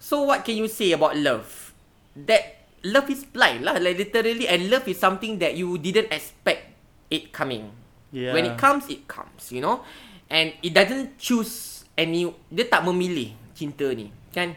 So 0.00 0.24
what 0.24 0.40
can 0.42 0.56
you 0.56 0.66
say 0.66 0.96
about 0.96 1.12
love? 1.14 1.76
That 2.16 2.66
love 2.82 3.06
is 3.12 3.22
blind 3.28 3.62
lah 3.62 3.78
like 3.78 4.00
literally 4.00 4.48
and 4.48 4.66
love 4.72 4.88
is 4.90 4.98
something 4.98 5.38
that 5.38 5.54
you 5.54 5.76
didn't 5.78 6.10
expect 6.10 6.72
it 7.12 7.30
coming. 7.30 7.70
Yeah. 8.12 8.36
When 8.36 8.44
it 8.44 8.56
comes, 8.60 8.88
it 8.92 9.08
comes, 9.08 9.52
you 9.52 9.64
know. 9.64 9.84
And 10.32 10.56
it 10.64 10.72
doesn't 10.72 11.20
choose 11.20 11.84
any, 11.92 12.24
dia 12.48 12.64
tak 12.64 12.88
memilih 12.88 13.36
cinta 13.52 13.84
ni, 13.92 14.08
kan? 14.32 14.56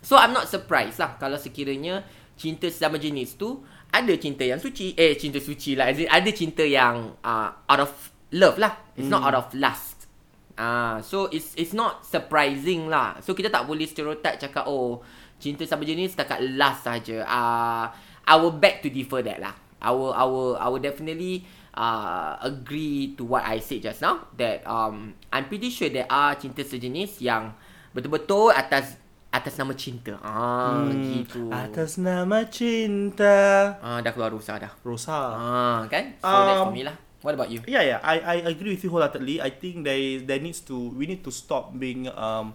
So 0.00 0.16
I'm 0.16 0.32
not 0.32 0.48
surprised 0.48 0.96
lah 0.96 1.20
kalau 1.20 1.36
sekiranya 1.36 2.00
cinta 2.40 2.72
sesama 2.72 2.96
jenis 2.96 3.36
tu 3.36 3.60
ada 3.92 4.12
cinta 4.16 4.48
yang 4.48 4.56
suci, 4.56 4.96
eh 4.96 5.12
cinta 5.20 5.36
suci 5.36 5.76
lah. 5.76 5.92
As 5.92 6.00
in, 6.00 6.08
ada 6.08 6.30
cinta 6.32 6.64
yang 6.64 7.12
uh, 7.20 7.48
out 7.68 7.80
of 7.84 7.92
love 8.32 8.56
lah. 8.56 8.72
It's 8.96 9.12
not 9.12 9.20
out 9.26 9.36
of 9.36 9.46
lust. 9.52 10.08
Ah, 10.56 11.04
so 11.04 11.28
it's 11.28 11.52
it's 11.60 11.76
not 11.76 12.00
surprising 12.08 12.88
lah. 12.88 13.20
So 13.20 13.36
kita 13.36 13.52
tak 13.52 13.68
boleh 13.68 13.84
stereotype 13.84 14.40
cakap 14.40 14.64
oh 14.64 15.04
cinta 15.36 15.68
sama 15.68 15.84
jenis 15.84 16.16
setakat 16.16 16.40
last 16.56 16.88
saja. 16.88 17.28
Ah, 17.28 17.92
I 18.24 18.34
will 18.40 18.56
beg 18.56 18.80
to 18.80 18.88
differ 18.88 19.20
that 19.20 19.36
lah. 19.36 19.52
I 19.86 19.94
will 19.94 20.10
I 20.10 20.24
will 20.26 20.52
I 20.58 20.66
will 20.66 20.82
definitely 20.82 21.46
uh, 21.70 22.34
agree 22.42 23.14
to 23.14 23.22
what 23.22 23.46
I 23.46 23.62
said 23.62 23.86
just 23.86 24.02
now 24.02 24.26
that 24.34 24.66
um 24.66 25.14
I'm 25.30 25.46
pretty 25.46 25.70
sure 25.70 25.86
there 25.86 26.10
are 26.10 26.34
cinta 26.34 26.66
sejenis 26.66 27.22
yang 27.22 27.54
betul-betul 27.94 28.50
atas 28.50 28.98
atas 29.30 29.54
nama 29.60 29.76
cinta. 29.76 30.16
Ah, 30.24 30.88
gitu. 30.96 31.52
Atas 31.52 32.00
nama 32.00 32.48
cinta. 32.48 33.36
Ah, 33.84 34.00
dah 34.00 34.10
keluar 34.10 34.32
rusa 34.32 34.56
dah. 34.56 34.72
Rosa. 34.80 35.20
Ah, 35.36 35.80
kan? 35.86 36.16
So 36.18 36.36
that's 36.42 36.64
for 36.64 36.72
Um, 36.72 36.76
me 36.76 36.82
lah. 36.88 36.96
What 37.20 37.34
about 37.36 37.50
you? 37.50 37.60
Yeah, 37.66 37.82
yeah, 37.82 37.98
I, 38.06 38.22
I 38.22 38.36
agree 38.54 38.78
with 38.78 38.82
you 38.86 38.90
wholeheartedly. 38.92 39.42
I 39.42 39.50
think 39.50 39.82
there 39.84 40.22
there 40.22 40.38
needs 40.40 40.62
to 40.70 40.74
we 40.94 41.04
need 41.10 41.26
to 41.26 41.32
stop 41.34 41.74
being 41.74 42.06
um 42.14 42.54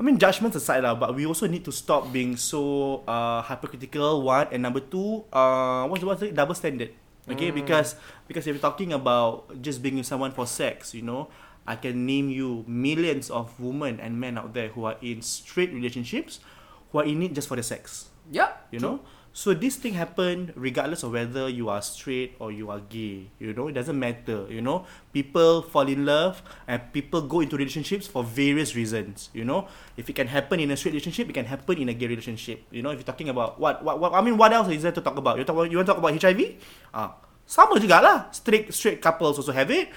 I 0.00 0.02
mean 0.02 0.16
judgments 0.16 0.56
aside 0.56 0.80
lah, 0.80 0.96
but 0.96 1.12
we 1.12 1.28
also 1.28 1.44
need 1.44 1.60
to 1.68 1.72
stop 1.72 2.08
being 2.08 2.40
so 2.40 3.04
uh 3.04 3.44
hypercritical. 3.44 4.24
One 4.24 4.48
and 4.48 4.64
number 4.64 4.80
two, 4.80 5.28
uh 5.28 5.84
what's 5.92 6.00
the 6.00 6.08
what's 6.08 6.24
the 6.24 6.32
double 6.32 6.56
standard? 6.56 6.96
Okay, 7.28 7.52
because 7.52 7.94
because 8.26 8.48
if 8.48 8.56
you're 8.56 8.64
talking 8.64 8.96
about 8.96 9.60
just 9.60 9.84
being 9.84 10.00
with 10.00 10.08
someone 10.08 10.32
for 10.32 10.48
sex, 10.48 10.96
you 10.96 11.04
know, 11.04 11.28
I 11.68 11.76
can 11.76 12.08
name 12.08 12.32
you 12.32 12.64
millions 12.66 13.28
of 13.28 13.52
women 13.60 14.00
and 14.00 14.16
men 14.18 14.40
out 14.40 14.56
there 14.56 14.72
who 14.72 14.88
are 14.88 14.96
in 15.04 15.20
straight 15.20 15.70
relationships, 15.70 16.40
who 16.90 16.98
are 16.98 17.06
in 17.06 17.22
it 17.22 17.36
just 17.36 17.46
for 17.46 17.54
the 17.60 17.62
sex 17.62 18.08
Yeah. 18.32 18.56
you 18.72 18.80
know 18.80 19.04
so 19.30 19.54
this 19.54 19.78
thing 19.78 19.94
happen 19.94 20.50
regardless 20.58 21.06
of 21.06 21.14
whether 21.14 21.46
you 21.48 21.70
are 21.70 21.80
straight 21.80 22.34
or 22.42 22.50
you 22.50 22.70
are 22.70 22.80
gay 22.80 23.30
you 23.38 23.54
know? 23.54 23.68
It 23.68 23.78
doesn't 23.78 23.98
matter 23.98 24.46
you 24.50 24.60
know? 24.60 24.86
People 25.12 25.62
fall 25.62 25.86
in 25.86 26.04
love 26.04 26.42
and 26.66 26.82
people 26.92 27.22
go 27.22 27.40
into 27.40 27.56
relationships 27.56 28.06
for 28.06 28.24
various 28.24 28.74
reasons 28.74 29.30
you 29.32 29.44
know? 29.44 29.68
If 29.96 30.10
it 30.10 30.14
can 30.14 30.26
happen 30.26 30.58
in 30.58 30.70
a 30.70 30.76
straight 30.76 30.92
relationship 30.92 31.30
it 31.30 31.34
can 31.34 31.46
happen 31.46 31.78
in 31.78 31.88
a 31.88 31.94
gay 31.94 32.08
relationship 32.08 32.64
you 32.70 32.82
know? 32.82 32.90
If 32.90 32.98
you're 32.98 33.10
talking 33.10 33.28
about 33.28 33.60
what 33.60 33.84
what, 33.84 34.00
what 34.00 34.12
I 34.14 34.20
mean 34.20 34.36
what 34.36 34.52
else 34.52 34.68
is 34.68 34.82
there 34.82 34.92
to 34.92 35.00
talk 35.00 35.16
about? 35.16 35.38
You 35.38 35.44
talk 35.44 35.70
you 35.70 35.78
want 35.78 35.86
to 35.86 35.94
talk 35.94 36.02
about 36.02 36.10
HIV 36.10 36.58
ah 36.92 37.14
sama 37.46 37.78
jugalah. 37.78 38.34
Straight 38.34 38.74
straight 38.74 38.98
couples 39.00 39.38
also 39.38 39.52
have 39.52 39.70
it. 39.70 39.90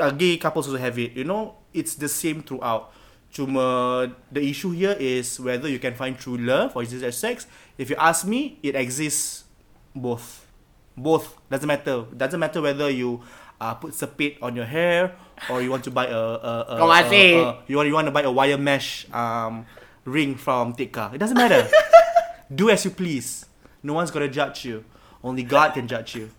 Uh, 0.00 0.12
gay 0.12 0.36
couples 0.36 0.68
also 0.68 0.80
have 0.80 0.98
it 0.98 1.12
you 1.12 1.24
know? 1.24 1.60
It's 1.76 1.96
the 1.96 2.08
same 2.08 2.40
throughout 2.40 2.88
Cuma 3.32 4.12
the 4.30 4.44
issue 4.44 4.70
here 4.70 4.94
is 5.00 5.40
whether 5.40 5.68
you 5.68 5.78
can 5.80 5.94
find 5.94 6.18
true 6.18 6.36
love 6.36 6.76
or 6.76 6.82
is 6.82 6.92
it 6.92 7.00
just 7.00 7.18
sex. 7.18 7.46
If 7.78 7.88
you 7.88 7.96
ask 7.96 8.26
me, 8.26 8.58
it 8.62 8.76
exists 8.76 9.44
both. 9.96 10.46
Both 10.96 11.40
doesn't 11.48 11.66
matter. 11.66 12.04
Doesn't 12.14 12.38
matter 12.38 12.60
whether 12.60 12.90
you 12.92 13.24
uh, 13.60 13.72
put 13.74 13.94
sepit 13.94 14.36
on 14.42 14.54
your 14.54 14.66
hair 14.66 15.16
or 15.48 15.62
you 15.62 15.70
want 15.70 15.84
to 15.84 15.90
buy 15.90 16.06
a, 16.06 16.18
a, 16.18 16.52
a, 16.68 16.76
a, 16.76 16.84
masih. 16.84 17.40
a 17.40 17.62
you 17.66 17.76
want 17.76 17.88
you 17.88 17.94
want 17.94 18.06
to 18.06 18.12
buy 18.12 18.22
a 18.22 18.30
wire 18.30 18.58
mesh 18.58 19.08
um 19.12 19.64
ring 20.04 20.34
from 20.36 20.74
Tikka. 20.74 21.12
It 21.14 21.18
doesn't 21.18 21.36
matter. 21.36 21.64
Do 22.54 22.68
as 22.68 22.84
you 22.84 22.90
please. 22.92 23.46
No 23.82 23.94
one's 23.94 24.10
gonna 24.10 24.28
judge 24.28 24.66
you. 24.66 24.84
Only 25.24 25.42
God 25.42 25.72
can 25.72 25.88
judge 25.88 26.14
you. 26.14 26.30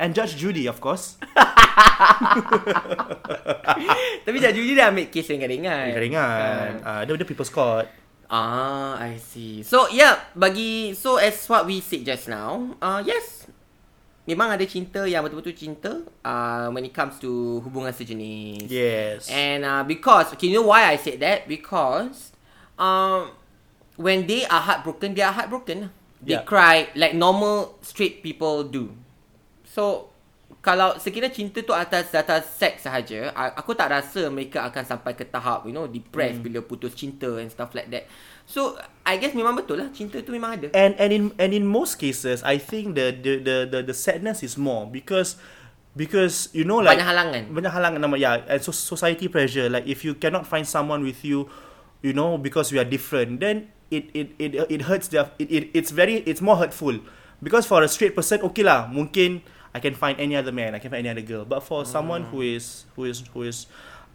And 0.00 0.14
Judge 0.14 0.34
Judy, 0.34 0.66
of 0.66 0.80
course. 0.80 1.18
Tapi 4.24 4.36
Judge 4.38 4.56
Judy 4.56 4.72
dah 4.76 4.92
ambil 4.92 5.06
case 5.08 5.32
yang 5.32 5.46
ringan. 5.46 5.86
Ringan. 5.96 6.68
Uh, 6.84 7.00
dia, 7.06 7.12
dia 7.16 7.26
People's 7.26 7.52
Court. 7.52 7.86
Ah, 8.30 8.94
I 9.02 9.18
see. 9.18 9.66
So, 9.66 9.90
yeah, 9.90 10.14
bagi 10.38 10.94
so 10.94 11.18
as 11.18 11.34
what 11.50 11.66
we 11.66 11.82
said 11.82 12.06
just 12.06 12.30
now, 12.30 12.78
uh 12.78 13.02
yes. 13.02 13.50
Memang 14.22 14.54
ada 14.54 14.62
cinta 14.62 15.02
yang 15.10 15.26
betul-betul 15.26 15.56
cinta 15.58 16.06
uh, 16.22 16.70
when 16.70 16.86
it 16.86 16.94
comes 16.94 17.18
to 17.18 17.58
hubungan 17.66 17.90
sejenis. 17.90 18.70
Yes. 18.70 19.26
And 19.26 19.66
uh, 19.66 19.82
because, 19.82 20.30
okay, 20.38 20.46
you 20.46 20.62
know 20.62 20.70
why 20.70 20.86
I 20.86 20.94
said 21.02 21.18
that? 21.18 21.50
Because 21.50 22.30
um, 22.78 23.34
when 23.98 24.30
they 24.30 24.46
are 24.46 24.62
heartbroken, 24.62 25.18
they 25.18 25.26
are 25.26 25.34
heartbroken. 25.34 25.90
They 26.22 26.38
Yeah. 26.38 26.46
cry 26.46 26.94
like 26.94 27.16
normal 27.16 27.80
straight 27.82 28.22
people 28.22 28.62
do. 28.62 28.94
So, 29.66 30.09
kalau 30.60 30.92
sekiranya 31.00 31.32
cinta 31.32 31.64
tu 31.64 31.72
atas 31.72 32.12
atas 32.12 32.44
seks 32.52 32.84
sahaja, 32.84 33.32
aku 33.56 33.72
tak 33.72 33.88
rasa 33.88 34.28
mereka 34.28 34.60
akan 34.68 34.84
sampai 34.84 35.16
ke 35.16 35.24
tahap, 35.24 35.64
you 35.64 35.72
know, 35.72 35.88
depressed 35.88 36.40
Hmm. 36.40 36.44
bila 36.44 36.60
putus 36.60 36.92
cinta 36.92 37.40
and 37.40 37.48
stuff 37.48 37.72
like 37.72 37.88
that. 37.88 38.04
So, 38.44 38.76
I 39.00 39.16
guess 39.16 39.32
memang 39.32 39.56
betul 39.56 39.80
lah, 39.80 39.88
cinta 39.88 40.20
tu 40.20 40.36
memang 40.36 40.60
ada. 40.60 40.68
and 40.76 40.92
and 41.00 41.10
in 41.10 41.22
and 41.40 41.50
in 41.54 41.64
most 41.64 41.96
cases 41.96 42.42
i 42.42 42.58
think 42.58 42.92
the 42.92 43.14
the 43.14 43.32
the 43.40 43.56
the, 43.66 43.78
the 43.88 43.96
sadness 43.96 44.42
is 44.42 44.58
more 44.58 44.84
because 44.84 45.38
because 45.96 46.50
you 46.52 46.62
know 46.62 46.78
like 46.78 46.98
Banyak 46.98 47.08
halangan. 47.08 47.42
banyak 47.50 47.72
halangan 47.72 47.98
nama 48.02 48.16
yeah 48.18 48.42
and 48.46 48.60
so 48.62 48.70
society 48.70 49.26
pressure 49.26 49.66
like 49.66 49.86
if 49.86 50.04
you 50.06 50.14
cannot 50.14 50.46
find 50.46 50.66
someone 50.66 51.02
with 51.02 51.22
you 51.26 51.50
you 52.02 52.14
know 52.14 52.38
because 52.38 52.70
we 52.70 52.78
are 52.78 52.86
different 52.86 53.38
then 53.42 53.70
it 53.90 54.06
it 54.14 54.34
it, 54.38 54.54
it 54.70 54.80
hurts 54.86 55.10
their 55.10 55.30
it, 55.38 55.50
it 55.50 55.62
it's 55.74 55.90
very 55.90 56.22
it's 56.26 56.38
more 56.38 56.54
hurtful 56.58 56.94
because 57.42 57.66
for 57.66 57.82
a 57.82 57.90
straight 57.90 58.14
person 58.14 58.38
okay 58.42 58.62
lah 58.62 58.86
mungkin 58.86 59.42
i 59.74 59.78
can 59.78 59.94
find 59.94 60.18
any 60.18 60.34
other 60.34 60.52
man 60.52 60.74
i 60.74 60.78
can 60.78 60.90
find 60.90 61.06
any 61.06 61.10
other 61.10 61.26
girl. 61.26 61.44
But 61.44 61.62
for 61.62 61.84
someone 61.86 62.24
who 62.28 62.42
is 62.42 62.84
who 62.96 63.04
is 63.04 63.22
who 63.32 63.42
is 63.46 63.66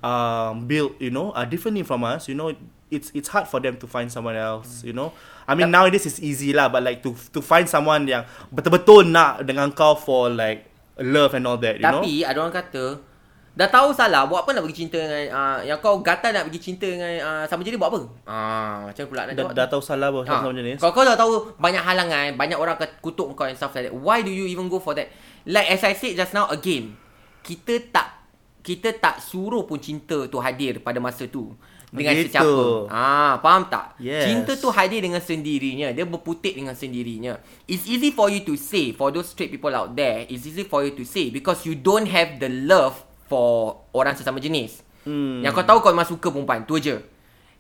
um 0.04 0.68
built 0.68 1.00
you 1.00 1.10
know 1.10 1.32
uh, 1.32 1.46
differently 1.46 1.82
from 1.82 2.04
us 2.04 2.28
you 2.28 2.36
know 2.36 2.54
it's 2.92 3.10
it's 3.18 3.30
hard 3.32 3.48
for 3.48 3.60
them 3.60 3.78
to 3.82 3.88
find 3.88 4.12
someone 4.12 4.36
else 4.36 4.84
you 4.86 4.94
know. 4.94 5.12
I 5.48 5.56
mean 5.56 5.72
nowadays 5.72 6.06
it's 6.06 6.22
easy 6.22 6.54
lah 6.54 6.70
but 6.70 6.84
like 6.84 7.02
to 7.06 7.16
to 7.34 7.42
find 7.42 7.66
someone 7.70 8.06
yang 8.06 8.26
betul-betul 8.54 9.10
nak 9.10 9.46
dengan 9.46 9.72
kau 9.74 9.98
for 9.98 10.30
like 10.30 10.70
love 11.02 11.34
and 11.34 11.46
all 11.48 11.58
that 11.58 11.82
you 11.82 11.86
know? 11.86 12.02
Tapi 12.02 12.24
ada 12.24 12.38
orang 12.40 12.54
kata 12.54 13.15
Dah 13.56 13.72
tahu 13.72 13.96
salah 13.96 14.28
Buat 14.28 14.44
apa 14.44 14.52
nak 14.52 14.68
pergi 14.68 14.84
cinta 14.84 15.00
dengan 15.00 15.32
uh, 15.32 15.60
Yang 15.64 15.80
kau 15.80 16.04
gatal 16.04 16.36
nak 16.36 16.44
pergi 16.52 16.60
cinta 16.60 16.84
dengan 16.84 17.08
uh, 17.24 17.44
Sama 17.48 17.64
jenis 17.64 17.80
buat 17.80 17.88
apa? 17.88 18.02
Ah, 18.28 18.92
Macam 18.92 19.04
pula 19.08 19.22
nak 19.24 19.32
dah, 19.32 19.36
jawab 19.48 19.56
dah 19.56 19.68
tahu 19.72 19.82
salah 19.82 20.08
bahawa 20.12 20.24
Ah, 20.28 20.44
sama 20.44 20.52
jenis. 20.52 20.78
Kalau 20.84 20.92
kau 20.92 21.04
dah 21.08 21.16
tahu 21.16 21.34
Banyak 21.56 21.80
halangan 21.82 22.30
Banyak 22.36 22.58
orang 22.60 22.76
kutuk 23.00 23.32
kau 23.32 23.48
And 23.48 23.56
stuff 23.56 23.72
like 23.72 23.88
that. 23.88 23.96
Why 23.96 24.20
do 24.20 24.30
you 24.30 24.44
even 24.46 24.68
go 24.68 24.84
for 24.84 24.92
that? 24.94 25.08
Like 25.48 25.72
as 25.72 25.88
I 25.88 25.96
said 25.96 26.20
just 26.20 26.36
now 26.36 26.52
Again 26.52 27.00
Kita 27.48 27.80
tak 27.90 28.28
Kita 28.60 28.92
tak 28.92 29.24
suruh 29.24 29.64
pun 29.64 29.80
cinta 29.80 30.28
tu 30.28 30.36
hadir 30.38 30.84
Pada 30.84 31.00
masa 31.00 31.24
tu. 31.24 31.56
Dengan 31.96 32.12
Gitu. 32.12 32.28
sesiapa. 32.28 32.92
Ah, 32.92 33.40
Faham 33.40 33.72
tak? 33.72 33.96
Yes. 34.04 34.28
Cinta 34.28 34.52
tu 34.60 34.68
hadir 34.68 35.00
dengan 35.00 35.24
sendirinya. 35.24 35.96
Dia 35.96 36.04
berputik 36.04 36.52
dengan 36.52 36.76
sendirinya. 36.76 37.40
It's 37.64 37.88
easy 37.88 38.12
for 38.12 38.28
you 38.28 38.44
to 38.44 38.60
say 38.60 38.92
For 38.92 39.16
those 39.16 39.32
straight 39.32 39.48
people 39.48 39.72
out 39.72 39.96
there 39.96 40.28
It's 40.28 40.44
easy 40.44 40.68
for 40.68 40.84
you 40.84 40.92
to 40.92 41.08
say 41.08 41.32
Because 41.32 41.64
you 41.64 41.80
don't 41.80 42.12
have 42.12 42.36
the 42.44 42.52
love 42.52 43.00
For 43.26 43.82
orang 43.94 44.14
sesama 44.14 44.38
jenis. 44.38 44.86
Hmm. 45.06 45.46
Yang 45.46 45.62
kau 45.62 45.66
tahu 45.66 45.78
kau 45.86 45.94
memang 45.94 46.10
suka 46.10 46.34
perempuan 46.34 46.66
Tu 46.66 46.82
je 46.82 46.98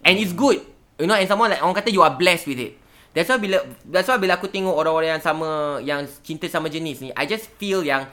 And 0.01 0.17
it's 0.17 0.33
good. 0.33 0.65
You 0.97 1.05
know 1.05 1.13
and 1.13 1.29
someone 1.29 1.53
like 1.53 1.61
Orang 1.61 1.77
kata 1.77 1.93
you 1.93 2.01
are 2.01 2.13
blessed 2.13 2.49
with 2.49 2.57
it. 2.57 2.73
That's 3.13 3.29
why 3.29 3.37
bila 3.37 3.61
That's 3.85 4.09
why 4.09 4.17
bila 4.17 4.37
aku 4.41 4.49
tengok 4.49 4.73
Orang-orang 4.73 5.17
yang 5.17 5.23
sama 5.23 5.79
Yang 5.85 6.19
cinta 6.25 6.49
sama 6.49 6.73
jenis 6.73 7.05
ni 7.05 7.09
I 7.13 7.29
just 7.29 7.53
feel 7.61 7.85
yang 7.85 8.09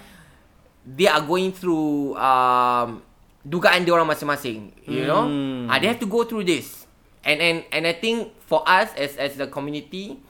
They 0.85 1.09
are 1.09 1.25
going 1.25 1.57
through 1.57 2.13
um, 2.21 3.01
Dugaan 3.43 3.89
dia 3.89 3.93
orang 3.97 4.07
masing-masing 4.07 4.73
You 4.85 5.09
know? 5.09 5.25
Hmm. 5.27 5.73
ah, 5.73 5.81
They 5.81 5.89
have 5.89 6.01
to 6.05 6.09
go 6.09 6.29
through 6.29 6.45
this. 6.45 6.85
And 7.25 7.41
and 7.41 7.57
and 7.73 7.83
I 7.89 7.97
think 7.97 8.37
For 8.45 8.61
us 8.69 8.93
As 9.01 9.17
as 9.17 9.41
the 9.41 9.49
community 9.49 10.21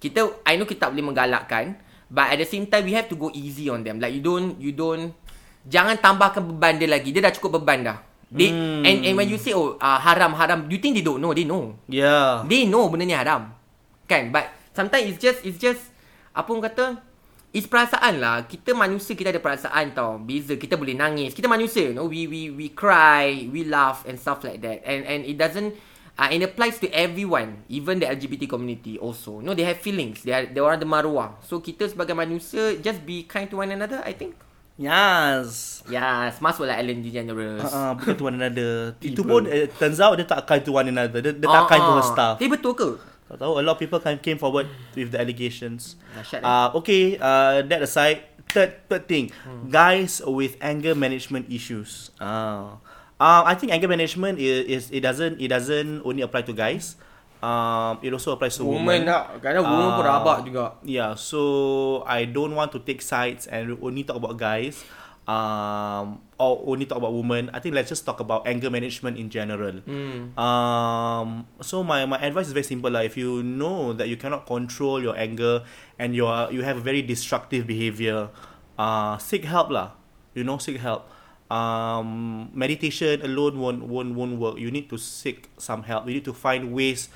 Kita 0.00 0.36
I 0.44 0.60
know 0.60 0.68
kita 0.68 0.88
tak 0.88 0.92
boleh 0.92 1.12
menggalakkan 1.12 1.80
But 2.12 2.36
at 2.36 2.38
the 2.40 2.48
same 2.48 2.68
time 2.68 2.84
We 2.84 2.92
have 2.92 3.08
to 3.08 3.16
go 3.16 3.32
easy 3.32 3.72
on 3.72 3.88
them. 3.88 4.04
Like 4.04 4.12
you 4.12 4.20
don't 4.20 4.60
You 4.60 4.76
don't 4.76 5.16
Jangan 5.68 6.00
tambahkan 6.00 6.40
beban 6.40 6.80
dia 6.80 6.88
lagi. 6.88 7.12
Dia 7.12 7.20
dah 7.20 7.34
cukup 7.34 7.60
beban 7.60 7.84
dah. 7.84 7.98
They, 8.30 8.46
Hmm. 8.46 8.86
and, 8.86 8.98
and 9.10 9.14
when 9.18 9.26
you 9.26 9.42
say 9.42 9.50
Oh 9.50 9.74
uh, 9.74 9.98
haram 9.98 10.30
haram 10.38 10.70
you 10.70 10.78
think 10.78 10.94
they 10.94 11.02
don't 11.02 11.18
know? 11.18 11.34
They 11.34 11.42
know. 11.42 11.74
Yeah 11.90 12.46
They 12.46 12.62
know 12.62 12.86
benda 12.86 13.02
ni 13.02 13.10
haram. 13.10 13.50
Kan? 14.06 14.30
But 14.30 14.54
Sometimes 14.70 15.10
it's 15.10 15.18
just 15.18 15.42
It's 15.42 15.58
just 15.58 15.90
Apa 16.30 16.46
orang 16.54 16.70
kata? 16.70 16.86
It's 17.50 17.66
perasaan 17.66 18.22
lah. 18.22 18.46
Kita 18.46 18.70
manusia 18.70 19.18
Kita 19.18 19.34
ada 19.34 19.42
perasaan 19.42 19.90
tau. 19.90 20.22
Beza. 20.22 20.54
Kita 20.54 20.78
boleh 20.78 20.94
nangis. 20.94 21.34
Kita 21.34 21.50
manusia 21.50 21.90
you 21.90 21.94
know? 21.98 22.06
We 22.06 22.30
we 22.30 22.54
we 22.54 22.70
cry 22.70 23.50
We 23.50 23.66
laugh 23.66 24.06
And 24.06 24.14
stuff 24.14 24.46
like 24.46 24.62
that. 24.62 24.86
And 24.86 25.02
and 25.02 25.26
it 25.26 25.34
doesn't 25.34 25.74
uh, 26.14 26.30
And 26.30 26.46
it 26.46 26.54
applies 26.54 26.78
to 26.78 26.88
everyone. 26.94 27.66
Even 27.66 27.98
the 27.98 28.06
LGBT 28.06 28.46
community 28.46 28.94
also. 28.94 29.42
You 29.42 29.50
know 29.50 29.58
they 29.58 29.66
have 29.66 29.82
feelings. 29.82 30.22
They 30.22 30.38
are, 30.38 30.46
they 30.46 30.62
orang 30.62 30.78
ada 30.78 30.86
maruah 30.86 31.34
So 31.42 31.58
kita 31.58 31.90
sebagai 31.90 32.14
manusia 32.14 32.78
Just 32.78 33.02
be 33.02 33.26
kind 33.26 33.50
to 33.50 33.58
one 33.58 33.74
another 33.74 34.06
I 34.06 34.14
think 34.14 34.38
yes. 34.80 35.84
Yes 35.90 36.40
Masuklah 36.40 36.80
Ellen 36.80 37.04
DeGeneres 37.04 37.60
uh, 37.68 37.92
bukan 38.00 38.14
to 38.16 38.24
one 38.24 38.36
another. 38.40 38.72
Itu 39.04 39.20
pun 39.20 39.44
uh, 39.44 39.68
turns 39.76 40.00
out 40.00 40.16
dia 40.16 40.24
tak 40.24 40.48
kind 40.48 40.64
to 40.64 40.72
one 40.72 40.88
another. 40.88 41.20
Dia, 41.20 41.36
dia 41.36 41.48
tak 41.48 41.68
kind 41.68 41.82
to 41.84 41.92
her 42.00 42.06
staff. 42.08 42.34
Eh 42.40 42.48
betul 42.48 42.72
ke? 42.72 42.90
tak 43.30 43.46
tahu 43.46 43.52
a 43.58 43.62
lot 43.62 43.78
of 43.78 43.80
people 43.80 44.02
can 44.02 44.18
came 44.18 44.34
forward 44.34 44.66
with 44.98 45.14
the 45.14 45.18
allegations. 45.22 45.94
Dahsyat, 46.18 46.42
eh? 46.42 46.50
uh, 46.50 46.68
okay 46.74 47.14
uh, 47.22 47.62
that 47.62 47.78
aside 47.78 48.26
third 48.50 48.74
third 48.90 49.06
thing, 49.06 49.30
guys 49.70 50.18
with 50.26 50.58
anger 50.58 50.98
management 50.98 51.46
issues. 51.46 52.10
Ah, 52.18 52.82
uh, 53.22 53.42
I 53.46 53.54
think 53.54 53.70
anger 53.70 53.86
management 53.86 54.42
is, 54.42 54.66
is 54.66 54.84
it 54.90 55.06
doesn't 55.06 55.38
it 55.38 55.46
doesn't 55.46 56.02
only 56.02 56.26
apply 56.26 56.42
to 56.42 56.50
guys. 56.50 56.98
Um, 57.40 57.96
it 58.04 58.12
also 58.12 58.36
applies 58.36 58.60
to 58.60 58.68
women. 58.68 59.08
tak. 59.08 59.40
Kadang 59.40 59.64
woman 59.64 59.96
pun 59.96 60.04
Ah. 60.04 60.20
rabak 60.20 60.38
juga. 60.44 60.64
Yeah, 60.84 61.16
so 61.16 61.40
I 62.04 62.28
don't 62.28 62.52
want 62.52 62.68
to 62.72 62.80
take 62.84 63.00
sides 63.00 63.48
and 63.48 63.80
only 63.80 64.04
talk 64.04 64.20
about 64.20 64.36
guys. 64.36 64.84
Um, 65.24 66.18
or 66.42 66.58
only 66.66 66.90
talk 66.90 66.98
about 66.98 67.14
women. 67.14 67.48
I 67.54 67.60
think 67.62 67.78
let's 67.78 67.86
just 67.88 68.02
talk 68.02 68.18
about 68.18 68.50
anger 68.50 68.66
management 68.66 69.14
in 69.14 69.30
general. 69.30 69.78
Hmm. 69.86 70.34
Um, 70.34 71.46
so 71.62 71.86
my, 71.86 72.02
my 72.04 72.18
advice 72.18 72.50
is 72.50 72.52
very 72.52 72.66
simple 72.66 72.90
lah. 72.90 73.06
If 73.06 73.14
you 73.14 73.38
know 73.40 73.92
that 73.94 74.10
you 74.10 74.18
cannot 74.18 74.44
control 74.44 74.98
your 74.98 75.14
anger 75.14 75.62
and 76.02 76.18
you 76.18 76.26
are 76.26 76.50
you 76.50 76.66
have 76.66 76.82
a 76.82 76.84
very 76.84 77.00
destructive 77.00 77.62
behavior, 77.64 78.28
uh, 78.74 79.16
seek 79.22 79.46
help 79.46 79.70
lah. 79.70 79.94
You 80.34 80.42
know, 80.42 80.58
seek 80.58 80.82
help. 80.82 81.06
Um, 81.46 82.50
meditation 82.50 83.22
alone 83.22 83.58
won't 83.58 83.86
won't 83.86 84.14
won't 84.14 84.34
work. 84.36 84.58
You 84.58 84.70
need 84.70 84.90
to 84.90 84.98
seek 84.98 85.46
some 85.58 85.86
help. 85.86 86.10
You 86.10 86.18
need 86.18 86.26
to 86.26 86.34
find 86.34 86.74
ways. 86.74 87.06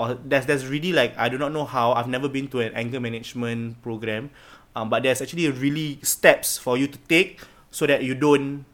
Or 0.00 0.16
there's 0.16 0.48
there's 0.48 0.64
really 0.64 0.96
like 0.96 1.12
I 1.20 1.28
do 1.28 1.36
not 1.36 1.52
know 1.52 1.68
how. 1.68 1.92
I've 1.92 2.08
never 2.08 2.24
been 2.24 2.48
to 2.56 2.64
an 2.64 2.72
anger 2.72 2.96
management 2.96 3.84
program, 3.84 4.32
um, 4.72 4.88
but 4.88 5.04
there's 5.04 5.20
actually 5.20 5.44
really 5.52 6.00
steps 6.00 6.56
for 6.56 6.80
you 6.80 6.88
to 6.88 6.96
take 7.04 7.44
so 7.68 7.84
that 7.84 8.00
you 8.00 8.16
don't 8.16 8.64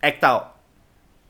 act 0.00 0.24
out. 0.24 0.56